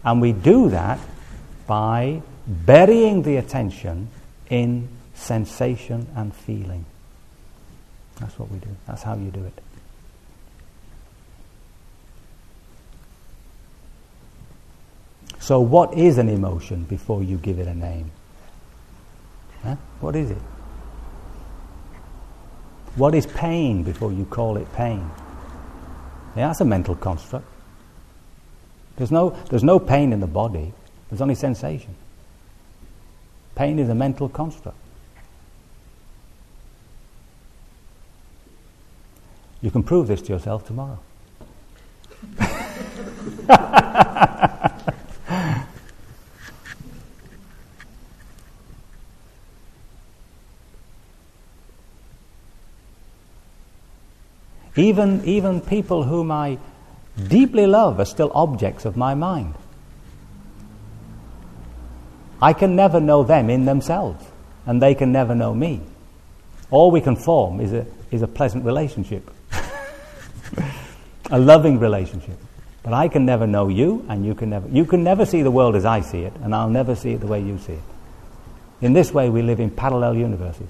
[0.03, 0.99] And we do that
[1.65, 4.09] by burying the attention
[4.51, 4.87] in
[5.23, 6.85] sensation and feeling.
[8.19, 8.69] That's what we do.
[8.87, 9.53] That's how you do it.
[15.39, 18.11] So, what is an emotion before you give it a name?
[19.61, 19.75] Huh?
[19.99, 20.37] What is it?
[22.95, 25.09] What is pain before you call it pain?
[26.35, 27.45] Yeah, that's a mental construct.
[28.95, 30.71] There's no, there's no pain in the body,
[31.09, 31.95] there's only sensation.
[33.55, 34.77] Pain is a mental construct.
[39.63, 40.99] You can prove this to yourself tomorrow.
[54.75, 56.57] Even, even people whom I
[57.27, 59.53] deeply love are still objects of my mind.
[62.41, 64.25] I can never know them in themselves,
[64.65, 65.81] and they can never know me.
[66.71, 69.29] All we can form is a, is a pleasant relationship,
[71.29, 72.37] a loving relationship.
[72.83, 75.51] But I can never know you, and you can never, you can never see the
[75.51, 77.83] world as I see it, and I'll never see it the way you see it.
[78.81, 80.67] In this way, we live in parallel universes.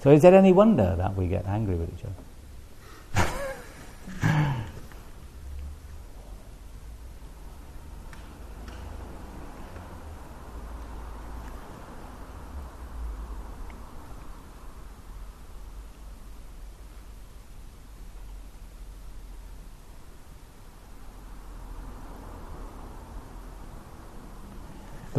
[0.00, 2.04] So is it any wonder that we get angry with each
[3.16, 4.50] other?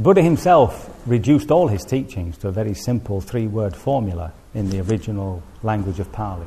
[0.06, 4.80] Buddha himself reduced all his teachings to a very simple three word formula in the
[4.82, 6.46] original language of Pali.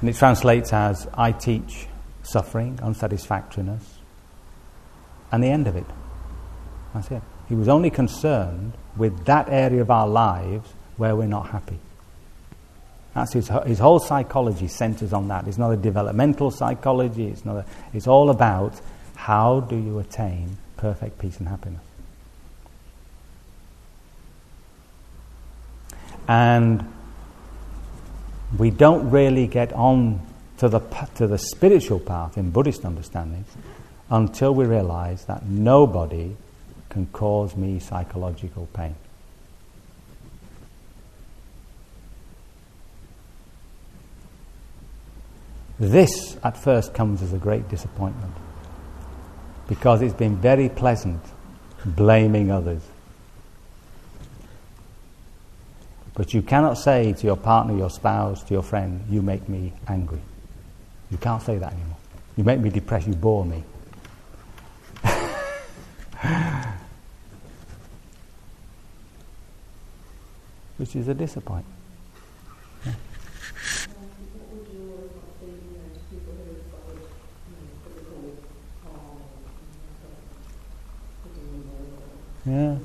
[0.00, 1.86] And it translates as I teach
[2.24, 3.84] suffering, unsatisfactoriness,
[5.30, 5.86] and the end of it.
[6.92, 7.22] That's it.
[7.48, 11.78] He was only concerned with that area of our lives where we're not happy.
[13.14, 15.46] That's his, his whole psychology centers on that.
[15.46, 18.80] It's not a developmental psychology, it's, not a, it's all about
[19.14, 21.84] how do you attain perfect peace and happiness.
[26.28, 26.92] And
[28.58, 30.20] we don't really get on
[30.58, 30.80] to the,
[31.16, 33.44] to the spiritual path in Buddhist understanding
[34.10, 36.36] until we realize that nobody
[36.88, 38.94] can cause me psychological pain.
[45.80, 48.32] This at first comes as a great disappointment
[49.68, 51.20] because it's been very pleasant
[51.84, 52.82] blaming others
[56.14, 59.72] But you cannot say to your partner, your spouse, to your friend, you make me
[59.88, 60.20] angry.
[61.10, 61.96] You can't say that anymore.
[62.36, 63.64] You make me depressed, you bore me.
[70.76, 71.66] Which is a disappointment.
[82.46, 82.76] Yeah.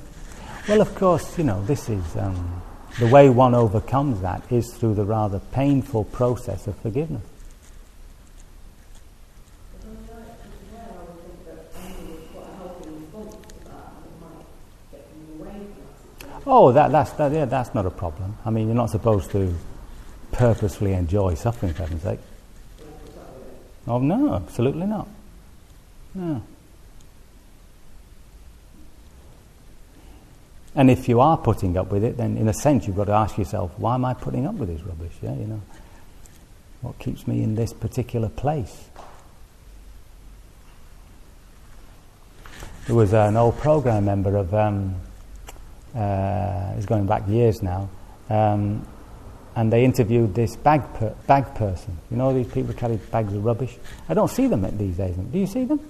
[0.70, 2.16] Well, of course, you know, this is.
[2.16, 2.59] Um,
[2.98, 7.24] the way one overcomes that is through the rather painful process of forgiveness.
[16.52, 18.36] Oh, that, that's, that, yeah, that's not a problem.
[18.44, 19.54] I mean, you're not supposed to
[20.32, 22.20] purposefully enjoy suffering, for heaven's sake.
[23.88, 25.08] Oh, no, absolutely not.
[26.16, 26.42] No.
[30.80, 33.12] And if you are putting up with it, then in a sense you've got to
[33.12, 35.12] ask yourself, why am I putting up with this rubbish?
[35.22, 35.62] Yeah, you know,
[36.80, 38.88] what keeps me in this particular place?
[42.88, 44.96] There was an old program member of, um,
[45.94, 47.90] uh, it's going back years now,
[48.30, 48.88] um,
[49.58, 51.98] and they interviewed this bag per- bag person.
[52.10, 53.76] You know, these people carry bags of rubbish.
[54.08, 55.14] I don't see them these days.
[55.18, 55.82] Do you see them?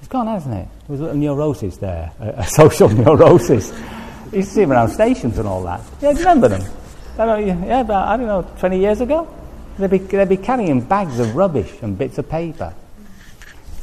[0.00, 0.68] It's gone, hasn't it?
[0.88, 3.72] There was a little neurosis there, a, a social neurosis
[4.32, 5.80] you see them around stations and all that.
[6.00, 6.62] Yeah, do you remember them?
[7.18, 9.28] Yeah, about, I don't know, 20 years ago?
[9.78, 12.74] They'd be, they'd be carrying bags of rubbish and bits of paper.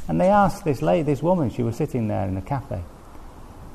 [0.07, 2.81] And they asked this lady, this woman, she was sitting there in a cafe.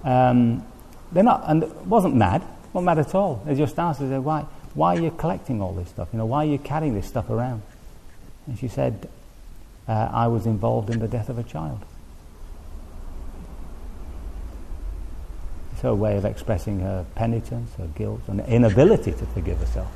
[0.05, 0.65] Um,
[1.13, 2.43] they're not, and wasn't mad,
[2.75, 3.43] not mad at all.
[3.47, 4.43] They just asked, said, why,
[4.75, 6.09] why are you collecting all this stuff?
[6.13, 7.63] You know, why are you carrying this stuff around?
[8.47, 9.09] And she said,
[9.89, 11.85] uh, I was involved in the death of a child.
[15.79, 19.87] It's her way of expressing her penitence, her guilt, and inability to forgive herself.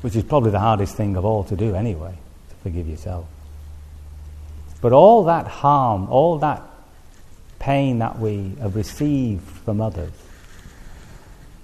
[0.00, 2.16] which is probably the hardest thing of all to do anyway,
[2.48, 3.26] to forgive yourself.
[4.80, 6.62] But all that harm, all that
[7.58, 10.12] pain that we have received from others,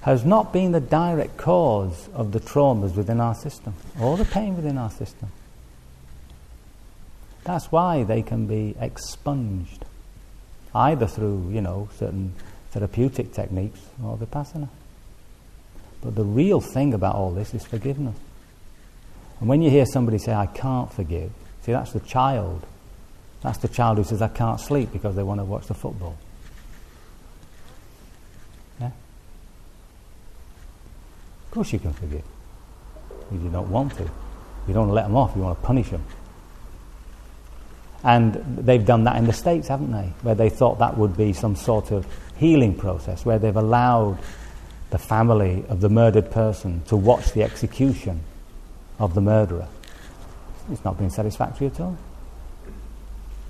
[0.03, 4.55] has not been the direct cause of the traumas within our system, all the pain
[4.55, 5.30] within our system.
[7.45, 9.84] That's why they can be expunged,
[10.74, 12.34] either through, you know, certain
[12.70, 14.68] therapeutic techniques or vipassana.
[16.03, 18.16] But the real thing about all this is forgiveness.
[19.40, 21.30] And when you hear somebody say, I can't forgive,
[21.62, 22.66] see, that's the child.
[23.42, 26.16] That's the child who says, I can't sleep because they want to watch the football.
[28.80, 28.86] Yeah?
[28.86, 28.92] Of
[31.51, 32.24] course you can forgive.
[33.30, 34.05] If you don't want to.
[34.66, 36.05] You don't want to let them off, you want to punish them.
[38.05, 40.13] And they've done that in the States, haven't they?
[40.23, 44.19] Where they thought that would be some sort of healing process, where they've allowed
[44.91, 48.21] the family of the murdered person to watch the execution
[48.99, 49.67] of the murderer.
[50.71, 51.97] It's not been satisfactory at all.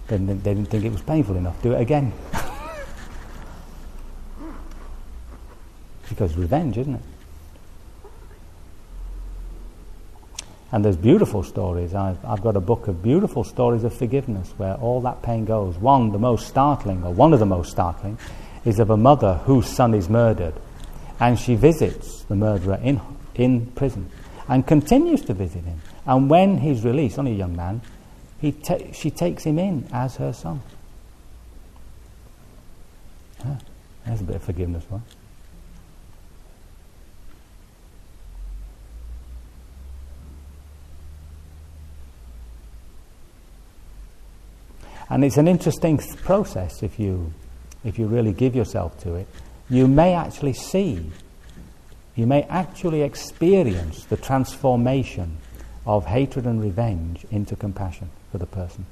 [0.06, 1.60] They didn't, they didn't think it was painful enough.
[1.62, 2.12] Do it again.
[6.08, 7.02] because revenge, isn't it?
[10.72, 11.94] And there's beautiful stories.
[11.94, 15.76] I've, I've, got a book of beautiful stories of forgiveness where all that pain goes.
[15.76, 18.18] One, the most startling, or one of the most startling,
[18.64, 20.54] is of a mother whose son is murdered.
[21.20, 23.00] And she visits the murderer in,
[23.34, 24.10] in prison
[24.48, 25.80] and continues to visit him.
[26.06, 27.80] And when he's released, only a young man,
[28.40, 30.60] he ta- she takes him in as her son.
[33.44, 33.58] Ah,
[34.06, 35.00] there's a bit of forgiveness, right?
[45.10, 47.32] And it's an interesting th- process if you,
[47.84, 49.28] if you really give yourself to it.
[49.68, 51.10] You may actually see,
[52.14, 55.38] you may actually experience the transformation
[55.86, 58.86] of hatred and revenge into compassion for the person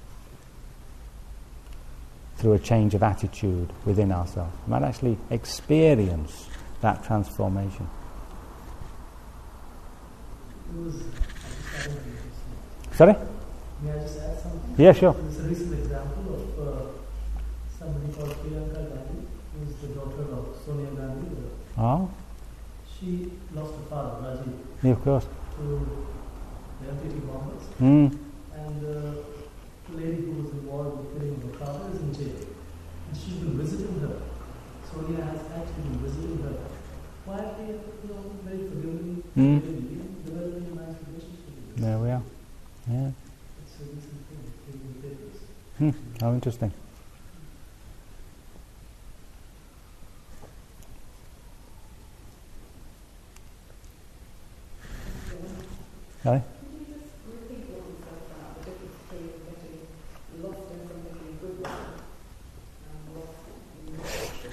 [2.36, 4.52] through a change of attitude within ourselves.
[4.66, 6.48] We might actually experience
[6.80, 7.88] that transformation.
[12.92, 13.14] Sorry?
[13.82, 14.74] May I just add something?
[14.78, 15.12] Yeah, sure.
[15.14, 16.86] There's a recent example of uh,
[17.78, 19.26] somebody called Priyanka Gandhi,
[19.58, 21.28] who's the daughter of Sonia Gandhi.
[21.78, 22.08] Oh,
[22.86, 24.52] She lost her father, Rajiv,
[24.82, 25.26] yeah, of course.
[25.56, 25.62] to
[26.80, 27.62] the LTT bombers.
[27.80, 28.18] Mm.
[28.54, 29.14] And uh,
[29.90, 32.46] the lady who was involved with killing her father is in jail.
[33.08, 34.16] And she's been visiting her.
[34.90, 36.54] Sonia has actually been visiting her.
[37.24, 39.60] Quietly, you know, very forgivingly, Mm.
[40.26, 41.76] very nice relationship.
[41.76, 42.22] There we are.
[42.90, 43.10] Yeah.
[43.64, 45.38] It's a recent thing, taking papers.
[45.78, 45.90] Hmm.
[46.22, 46.72] How interesting.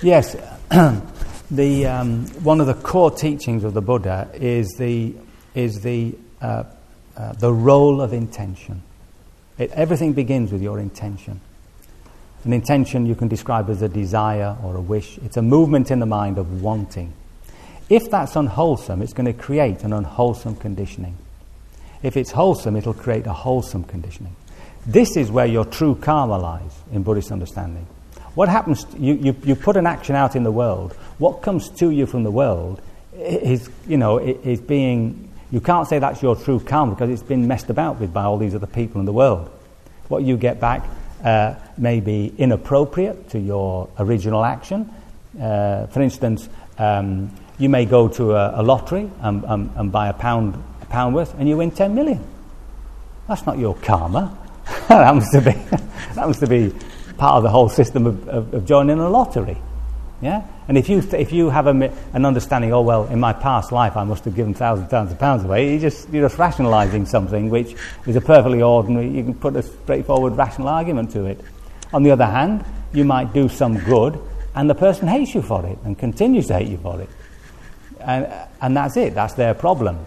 [0.02, 0.36] Yes,
[1.52, 5.14] the um, one of the core teachings of the Buddha is the
[5.54, 6.64] is the uh,
[7.16, 8.82] uh, the role of intention.
[9.60, 11.42] It, everything begins with your intention.
[12.46, 15.18] An intention you can describe as a desire or a wish.
[15.20, 17.14] It's a movement in the mind of wanting.
[17.90, 21.18] If that's unwholesome, it's going to create an unwholesome conditioning.
[22.02, 24.36] If it's wholesome, it'll create a wholesome conditioning.
[24.86, 27.86] This is where your true karma lies in Buddhist understanding.
[28.36, 31.90] What happens, you, you, you put an action out in the world, what comes to
[31.90, 32.82] you from the world
[33.18, 37.48] is, you know, is being, you can't say that's your true karma because it's been
[37.48, 39.50] messed about with by all these other people in the world.
[40.08, 40.86] What you get back
[41.24, 44.94] uh, may be inappropriate to your original action.
[45.40, 50.10] Uh, for instance, um, you may go to a, a lottery and, and, and buy
[50.10, 52.26] a pound, a pound worth and you win 10 million.
[53.28, 54.38] That's not your karma.
[54.88, 56.74] that happens to be, that happens to be
[57.18, 59.58] part of the whole system of, of, of joining a lottery.
[60.22, 60.46] Yeah?
[60.68, 63.96] And if you, if you have a, an understanding, oh, well, in my past life
[63.96, 67.06] I must have given thousands and thousands of pounds away, you just, you're just rationalising
[67.06, 67.76] something which
[68.06, 71.40] is a perfectly ordinary, you can put a straightforward rational argument to it.
[71.94, 74.20] On the other hand, you might do some good
[74.56, 77.10] and the person hates you for it and continues to hate you for it.
[78.00, 78.28] And,
[78.62, 80.06] and that's it, that's their problem.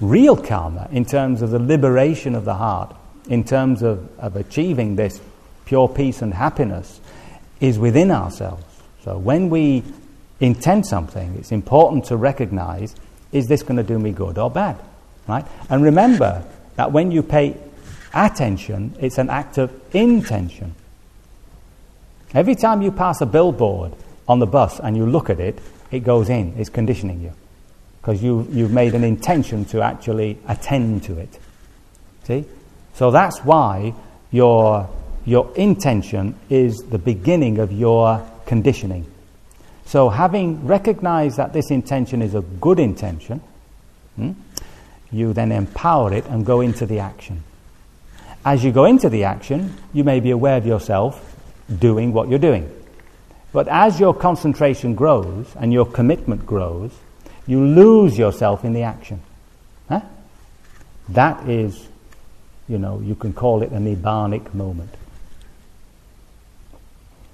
[0.00, 2.94] Real karma, in terms of the liberation of the heart,
[3.28, 5.20] in terms of, of achieving this
[5.66, 7.00] pure peace and happiness,
[7.60, 8.64] is within ourselves.
[9.04, 9.84] So when we
[10.40, 12.94] intend something, it's important to recognize
[13.32, 14.76] is this going to do me good or bad?
[15.28, 15.44] Right?
[15.68, 16.44] And remember
[16.76, 17.56] that when you pay
[18.12, 20.74] attention, it's an act of intention.
[22.34, 23.92] Every time you pass a billboard
[24.28, 25.58] on the bus and you look at it,
[25.90, 27.32] it goes in, it's conditioning you.
[28.00, 31.38] because you, you've made an intention to actually attend to it.
[32.24, 32.44] See?
[32.94, 33.94] So that's why
[34.30, 34.88] your,
[35.26, 39.06] your intention is the beginning of your conditioning.
[39.84, 43.40] So, having recognized that this intention is a good intention,
[44.14, 44.32] hmm,
[45.10, 47.42] you then empower it and go into the action.
[48.44, 51.29] As you go into the action, you may be aware of yourself
[51.78, 52.70] doing what you're doing.
[53.52, 56.92] But as your concentration grows and your commitment grows,
[57.46, 59.20] you lose yourself in the action.
[59.88, 60.02] Huh?
[61.08, 61.88] That is,
[62.68, 64.90] you know, you can call it a nibbanic moment.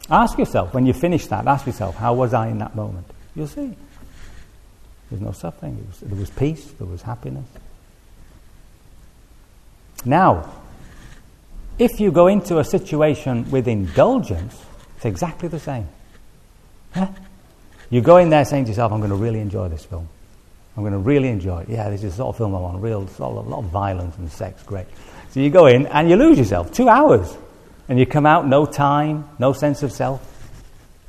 [0.09, 3.07] Ask yourself, when you finish that, ask yourself, how was I in that moment?
[3.35, 3.77] You'll see.
[5.11, 5.87] There's no suffering.
[6.01, 6.65] There was peace.
[6.79, 7.47] There was happiness.
[10.05, 10.51] Now,
[11.79, 14.61] if you go into a situation with indulgence,
[14.97, 15.89] it's exactly the same.
[16.93, 17.09] Huh?
[17.91, 20.09] You go in there saying to yourself, I'm going to really enjoy this film.
[20.77, 21.69] I'm going to really enjoy it.
[21.69, 22.83] Yeah, this is the sort of film I want.
[22.83, 24.87] Real, a lot of violence and sex, great.
[25.31, 26.73] So you go in and you lose yourself.
[26.73, 27.37] Two hours.
[27.89, 30.21] And you come out, no time, no sense of self.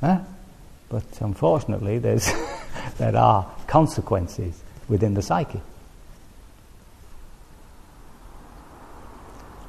[0.00, 0.20] Huh?
[0.88, 2.30] But unfortunately, there's
[2.98, 5.60] there are consequences within the psyche.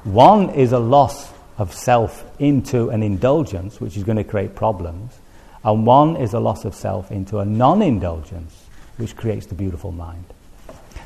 [0.04, 5.18] One is a loss of self into an indulgence, which is going to create problems,
[5.62, 8.64] and one is a loss of self into a non indulgence,
[8.96, 10.24] which creates the beautiful mind.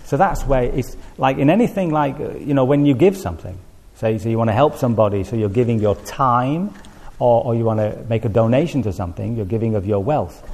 [0.05, 3.59] So that's where it's like in anything like, uh, you know, when you give something,
[3.97, 6.73] say, so you want to help somebody, so you're giving your time,
[7.19, 10.49] or, or you want to make a donation to something, you're giving of your wealth.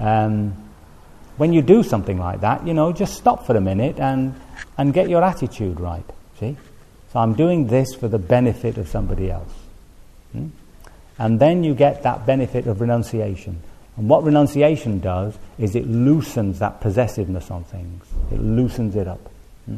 [0.00, 0.56] Um,
[1.36, 4.34] when you do something like that, you know, just stop for a minute and,
[4.78, 6.04] and get your attitude right.
[6.40, 6.56] See?
[7.14, 9.52] So I'm doing this for the benefit of somebody else.
[10.32, 10.48] Hmm?
[11.16, 13.62] And then you get that benefit of renunciation.
[13.96, 18.04] And what renunciation does is it loosens that possessiveness on things.
[18.32, 19.30] It loosens it up.
[19.66, 19.76] Hmm?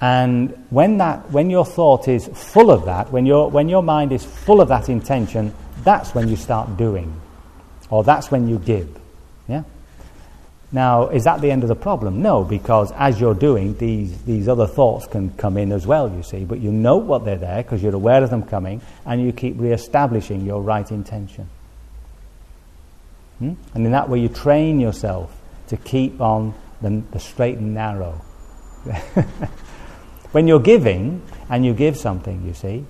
[0.00, 4.10] And when, that, when your thought is full of that, when, your when your mind
[4.10, 7.20] is full of that intention, that's when you start doing.
[7.88, 8.88] Or that's when you give.
[9.46, 9.62] Yeah?
[10.76, 12.20] Now, is that the end of the problem?
[12.20, 16.22] No, because as you're doing, these, these other thoughts can come in as well, you
[16.22, 16.44] see.
[16.44, 19.54] But you know what they're there because you're aware of them coming and you keep
[19.58, 21.48] re establishing your right intention.
[23.38, 23.54] Hmm?
[23.72, 25.34] And in that way, you train yourself
[25.68, 26.52] to keep on
[26.82, 28.20] the, the straight and narrow.
[30.32, 32.84] when you're giving and you give something, you see,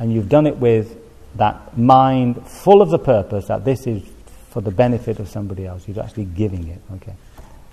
[0.00, 0.98] and you've done it with
[1.36, 4.02] that mind full of the purpose that this is
[4.50, 5.86] for the benefit of somebody else.
[5.86, 6.80] You're actually giving it.
[6.94, 7.14] Okay.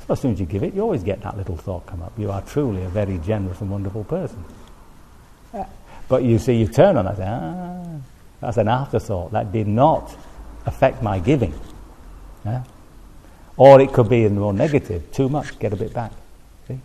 [0.08, 2.14] As soon as you give it, you always get that little thought come up.
[2.18, 4.44] You are truly a very generous and wonderful person.
[6.08, 7.84] But you see, you turn on it, say, ah,
[8.40, 9.32] that's an afterthought.
[9.32, 10.16] That did not
[10.66, 11.54] affect my giving.
[12.46, 12.64] Yeah?
[13.58, 16.12] Or it could be in the more negative, too much, get a bit back.
[16.68, 16.80] See?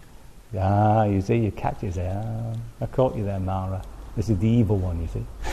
[0.58, 3.82] Ah, you see, you catch it, say, ah, I caught you there, Mara.
[4.16, 5.26] This is the evil one, you see.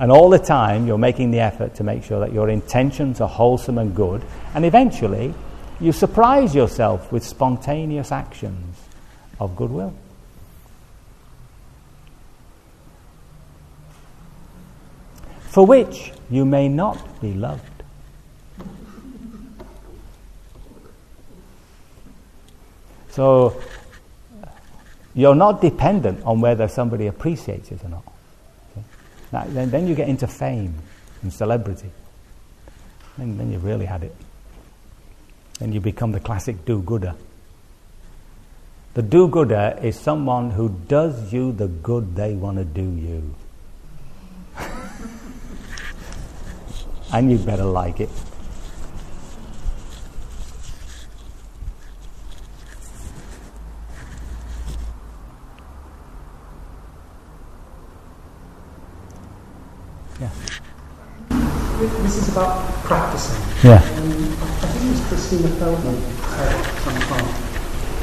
[0.00, 3.28] And all the time, you're making the effort to make sure that your intentions are
[3.28, 4.22] wholesome and good.
[4.54, 5.34] And eventually,
[5.80, 8.76] you surprise yourself with spontaneous actions
[9.38, 9.94] of goodwill.
[15.48, 17.64] For which you may not be loved.
[23.10, 23.60] So,
[25.14, 28.04] you're not dependent on whether somebody appreciates it or not.
[29.32, 30.74] That, then, then you get into fame
[31.22, 31.90] and celebrity.
[33.16, 34.14] Then, then you've really had it.
[35.58, 37.14] Then you become the classic do gooder.
[38.94, 43.34] The do gooder is someone who does you the good they want to do you.
[47.12, 48.10] and you better like it.
[60.20, 60.30] Yeah.
[62.02, 63.40] This is about practicing.
[63.62, 63.76] Yeah.
[63.76, 67.48] Um, I think it was Christina Feldman said at some point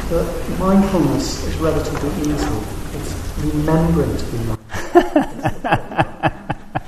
[0.10, 2.48] that mindfulness is relatively easy.
[2.98, 4.66] It's remembering to be mindful.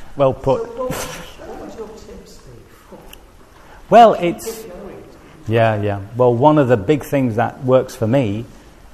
[0.18, 0.66] well put.
[0.66, 2.98] So what, what would your tips be?
[3.92, 4.66] Well, it's.
[5.48, 6.02] Yeah, yeah.
[6.16, 8.46] Well, one of the big things that works for me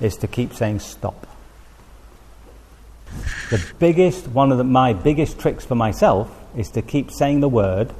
[0.01, 1.25] is to keep saying stop.
[3.49, 7.47] The biggest, one of the, my biggest tricks for myself is to keep saying the
[7.47, 7.93] word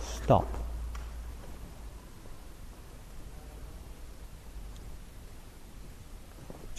[0.00, 0.61] stop.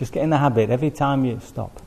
[0.03, 1.81] Just get in the habit every time you stop.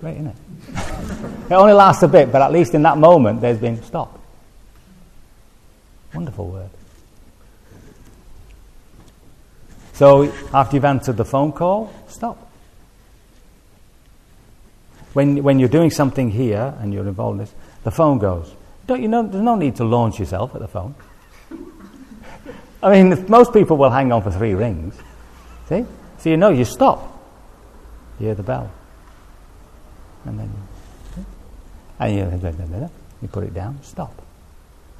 [0.00, 0.36] Great, isn't it?
[1.50, 4.18] it only lasts a bit, but at least in that moment there's been stop.
[6.12, 6.70] Wonderful word.
[9.92, 12.50] So after you've answered the phone call, stop.
[15.12, 18.52] When, when you're doing something here and you're involved in this, the phone goes.
[18.88, 20.96] Don't you know, there's no need to launch yourself at the phone.
[22.82, 25.00] I mean, most people will hang on for three rings.
[25.68, 25.84] See?
[26.18, 27.12] So you know you stop.
[28.18, 28.70] You hear the bell.
[30.24, 30.50] And then
[31.98, 32.90] and you,
[33.22, 34.22] you put it down, stop.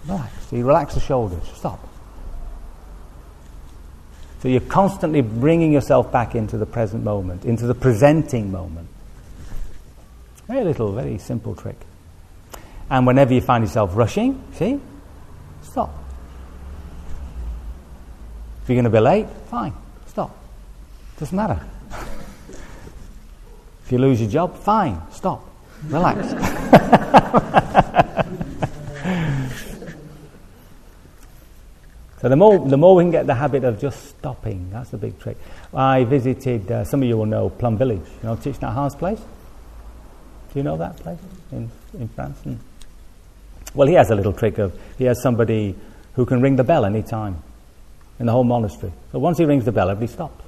[0.06, 0.46] Relax.
[0.46, 1.80] So you relax the shoulders, stop.
[4.40, 8.88] So you're constantly bringing yourself back into the present moment, into the presenting moment.
[10.46, 11.76] Very little, very simple trick.
[12.88, 14.80] And whenever you find yourself rushing, see,
[15.62, 15.90] stop.
[18.62, 19.72] If you're going to be late, fine.
[21.18, 21.60] Doesn't matter.
[23.84, 25.48] if you lose your job, fine, stop.
[25.88, 26.32] Relax.
[32.26, 34.96] So the more, the more we can get the habit of just stopping, that's the
[34.96, 35.36] big trick.
[35.72, 39.20] I visited, uh, some of you will know Plum Village, you know Nhat Hanh's place?
[39.20, 41.20] Do you know that place
[41.52, 42.38] in, in France?
[42.44, 42.58] And
[43.74, 45.76] well, he has a little trick of, he has somebody
[46.14, 47.42] who can ring the bell any time
[48.18, 48.92] in the whole monastery.
[49.12, 50.45] So once he rings the bell, everybody stops.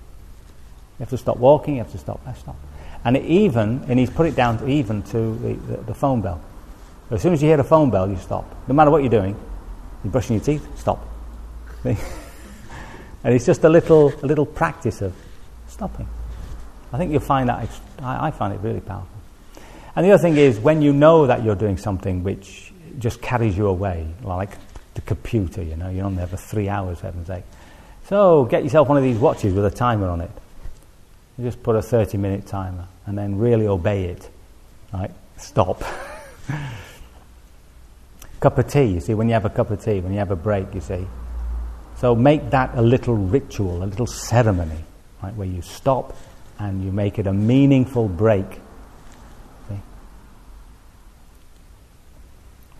[0.99, 2.57] You have to stop walking, you have to stop, uh, stop.
[3.05, 6.41] And even, and he's put it down to even to the, the, the phone bell.
[7.11, 8.45] As soon as you hear the phone bell, you stop.
[8.67, 9.37] No matter what you're doing,
[10.03, 11.07] you're brushing your teeth, stop.
[11.85, 11.97] and
[13.25, 15.15] it's just a little, a little practice of
[15.69, 16.09] stopping.
[16.93, 17.69] I think you'll find that,
[18.01, 19.09] I, I find it really powerful.
[19.95, 23.57] And the other thing is, when you know that you're doing something which just carries
[23.57, 24.51] you away, like
[24.95, 27.45] the computer, you know, you're on there for three hours, heaven's sake.
[28.07, 30.31] So get yourself one of these watches with a timer on it.
[31.39, 34.29] You just put a 30 minute timer and then really obey it.
[34.93, 35.13] Right?
[35.37, 35.83] Stop.
[38.41, 40.31] cup of tea, you see, when you have a cup of tea, when you have
[40.31, 41.07] a break, you see,
[41.97, 44.85] so make that a little ritual, a little ceremony,
[45.23, 46.17] right, where you stop
[46.59, 48.47] and you make it a meaningful break.
[49.69, 49.81] See?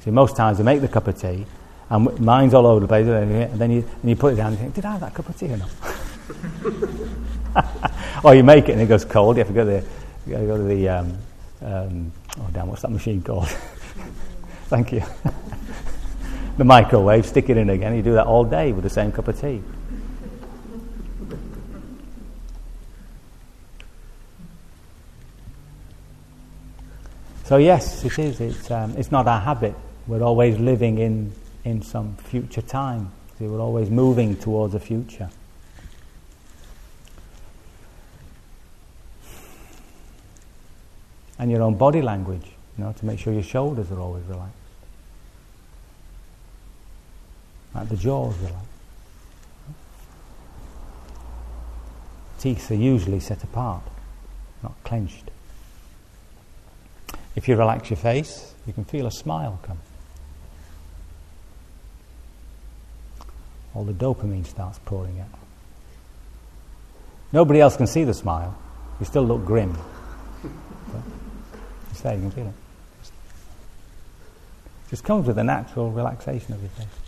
[0.05, 1.47] See, most times you make the cup of tea,
[1.91, 4.57] and mine's all over the place, and then you, and you put it down and
[4.57, 5.71] you think, did I have that cup of tea or not?
[8.25, 9.87] or you make it and it goes cold, you have to go to
[10.27, 11.19] the, go to the um,
[11.63, 13.49] um, oh damn, what's that machine called?
[14.69, 15.03] Thank you
[16.59, 17.95] the microwave, stick it in again.
[17.95, 19.63] You do that all day with the same cup of tea.
[27.45, 28.41] So yes, it is.
[28.41, 29.75] It's, um, it's not our habit.
[30.07, 31.33] We're always living in,
[31.65, 33.11] in some future time.
[33.39, 35.31] See, we're always moving towards a future.
[41.39, 44.55] And your own body language, you know, to make sure your shoulders are always relaxed.
[47.75, 48.53] Like the jaws like.
[52.41, 53.83] Teeth are usually set apart,
[54.63, 55.31] not clenched.
[57.35, 59.79] If you relax your face, you can feel a smile come.
[63.75, 65.39] All the dopamine starts pouring out.
[67.33, 68.57] Nobody else can see the smile.
[68.99, 69.77] You still look grim.
[72.01, 72.37] Feel it.
[72.47, 72.55] It
[74.91, 77.08] just comes with a natural relaxation of your face.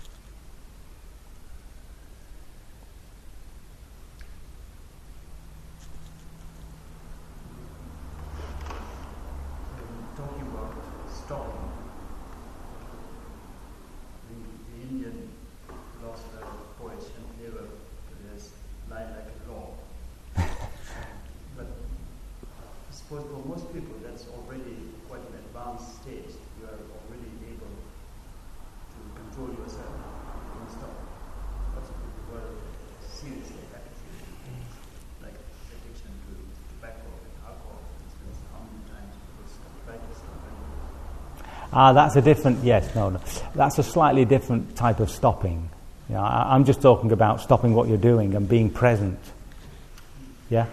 [41.82, 43.20] Ah, that's a different, yes, no, no.
[43.54, 45.70] That's a slightly different type of stopping.
[46.10, 49.18] You know, I, am just talking about stopping what you're doing and being present.
[50.50, 50.66] Yeah?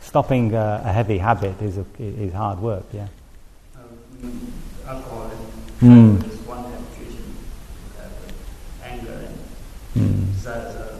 [0.00, 3.08] Stopping uh, a heavy habit is, a, is hard work, yeah.
[3.74, 4.52] Um,
[4.86, 5.32] alcohol
[5.80, 6.32] mm.
[6.32, 7.34] is one habituation,
[7.98, 9.26] uh, anger
[9.96, 10.32] and mm.
[10.32, 10.98] desires are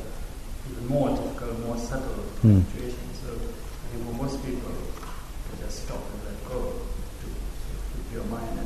[0.72, 2.64] even more difficult, more subtle mm.
[3.22, 8.24] So I think for most people, they just stop and let go to, to your
[8.24, 8.58] mind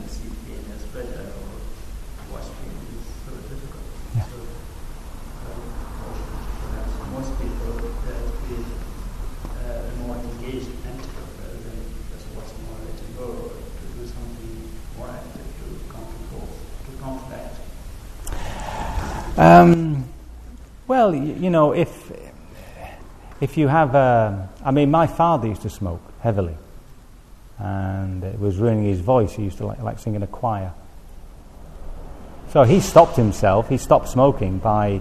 [19.43, 20.05] Um,
[20.87, 22.11] well, you, you know, if
[23.43, 26.55] if you have, a, I mean, my father used to smoke heavily,
[27.59, 29.35] and it was ruining his voice.
[29.35, 30.73] He used to like, like sing in a choir.
[32.51, 33.69] So he stopped himself.
[33.69, 34.99] He stopped smoking by,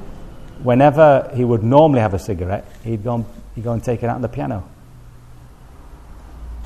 [0.64, 4.08] whenever he would normally have a cigarette, he'd go and, he'd go and take it
[4.08, 4.68] out on the piano.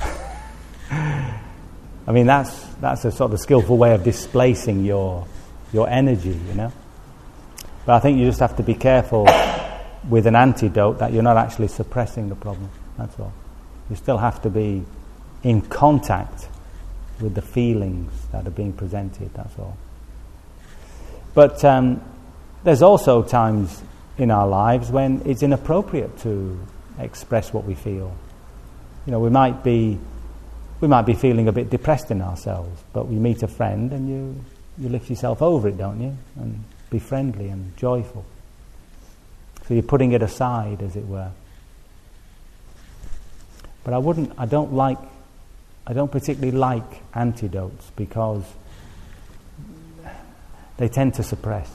[0.90, 1.40] I
[2.10, 5.26] mean, that's, that's a sort of skillful way of displacing your,
[5.74, 6.72] your energy, you know.
[7.84, 9.26] But I think you just have to be careful
[10.08, 12.70] with an antidote that you're not actually suppressing the problem.
[12.96, 13.32] That's all.
[13.90, 14.84] You still have to be
[15.42, 16.48] in contact
[17.20, 19.32] with the feelings that are being presented.
[19.34, 19.76] That's all.
[21.34, 22.02] But um,
[22.64, 23.82] there's also times
[24.18, 26.58] in our lives when it's inappropriate to
[26.98, 28.14] express what we feel.
[29.04, 29.98] You know, we might be
[30.80, 34.08] we might be feeling a bit depressed in ourselves, but we meet a friend and
[34.08, 34.44] you,
[34.78, 36.16] you lift yourself over it, don't you?
[36.36, 38.24] And be friendly and joyful.
[39.66, 41.30] So you're putting it aside, as it were.
[43.84, 44.98] But I wouldn't, I don't like,
[45.86, 48.44] I don't particularly like antidotes because
[50.76, 51.70] they tend to suppress.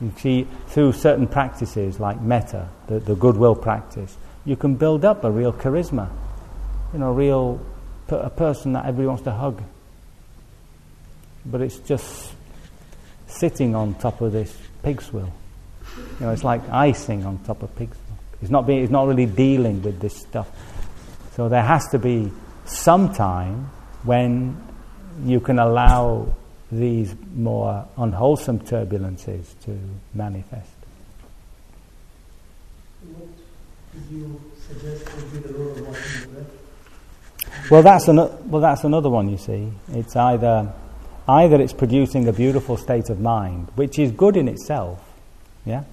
[0.00, 5.24] You see, through certain practices like metta, the, the goodwill practice, you can build up
[5.24, 6.10] a real charisma,
[6.92, 7.60] you know, a real
[8.08, 9.62] a person that everybody wants to hug.
[11.44, 12.35] But it's just
[13.38, 15.32] sitting on top of this pig's wheel.
[16.20, 17.96] You know, it's like icing on top of pig's.
[18.42, 20.48] It's not, being, it's not really dealing with this stuff.
[21.34, 22.30] So there has to be
[22.64, 23.70] some time
[24.02, 24.62] when
[25.24, 26.34] you can allow
[26.70, 29.78] these more unwholesome turbulences to
[30.14, 30.70] manifest.
[34.10, 37.70] you suggest would be the role of watching the breath?
[37.70, 38.16] Well, that's an,
[38.50, 39.28] well, that's another one.
[39.28, 40.72] You see, it's either
[41.28, 45.02] either it's producing a beautiful state of mind, which is good in itself,
[45.64, 45.84] yeah,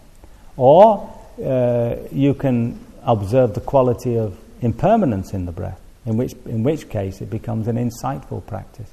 [0.58, 1.10] or
[1.44, 6.90] uh, you can observe the quality of impermanence in the breath, in which in which
[6.90, 8.90] case it becomes an insightful practice.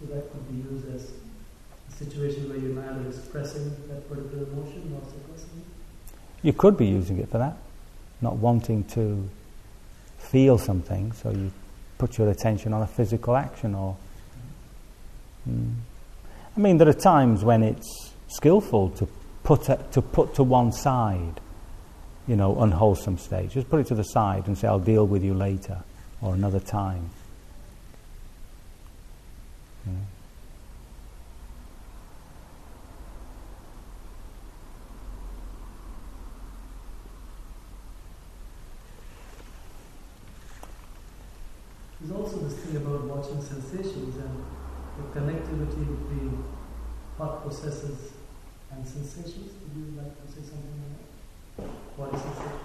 [0.00, 1.12] So that could be used as
[1.88, 6.16] a situation where you're neither expressing that particular emotion nor suppressing it.
[6.42, 7.56] You could be using it for that
[8.20, 9.28] not wanting to
[10.18, 11.52] feel something, so you
[11.98, 13.96] put your attention on a physical action or.
[16.56, 19.08] I mean, there are times when it's skillful to
[19.42, 21.40] put, a, to put to one side,
[22.28, 23.50] you know, unwholesome state.
[23.50, 25.82] Just put it to the side and say, I'll deal with you later
[26.22, 27.10] or another time.
[29.88, 29.96] Mm.
[42.00, 44.44] There's also this thing about watching sensations and
[44.96, 46.44] the connectivity between
[47.18, 48.12] thought processes
[48.72, 49.52] and sensations.
[49.62, 51.70] Would you like to say something?
[51.96, 52.60] Body sensations?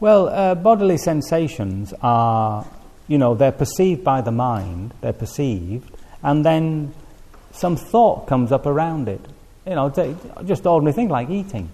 [0.00, 2.66] Well, uh, bodily sensations are,
[3.08, 5.90] you know, they're perceived by the mind, they're perceived,
[6.22, 6.94] and then
[7.52, 9.20] some thought comes up around it.
[9.66, 9.90] You know,
[10.44, 11.68] just ordinary thing like eating.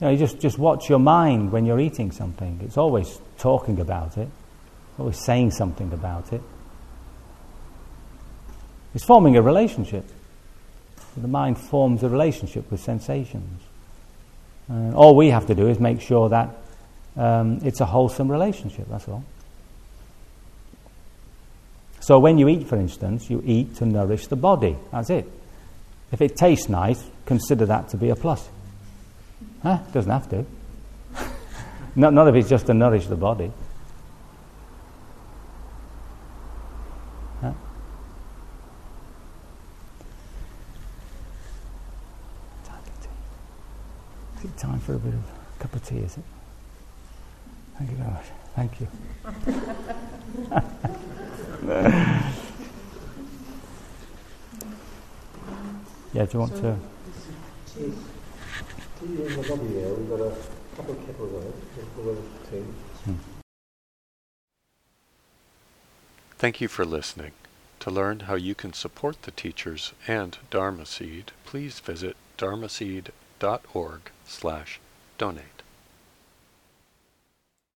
[0.00, 2.60] You know, you just, just watch your mind when you're eating something.
[2.62, 4.28] It's always talking about it
[4.98, 6.42] always saying something about it.
[8.94, 10.04] It's forming a relationship.
[11.20, 13.62] The mind forms a relationship with sensations.
[14.68, 16.50] And all we have to do is make sure that
[17.16, 19.24] um, it's a wholesome relationship, that's all.
[22.00, 24.76] So when you eat, for instance, you eat to nourish the body.
[24.92, 25.30] That's it.
[26.12, 28.48] If it tastes nice, consider that to be a plus.
[29.62, 29.78] Huh?
[29.92, 30.46] Doesn't have to.
[31.96, 33.50] not, not if it's just to nourish the body.
[44.56, 46.24] Time for a bit of a cup of tea, is it?
[47.78, 48.24] Thank you very much.
[48.56, 48.88] Thank you.
[56.12, 56.76] yeah, do you want so to?
[59.00, 60.32] We've got a
[60.76, 60.98] couple of.
[66.38, 67.32] Thank you for listening.
[67.80, 74.80] To learn how you can support the teachers and Dharma Seed, please visit dharmaseed.org slash
[75.16, 75.57] donate.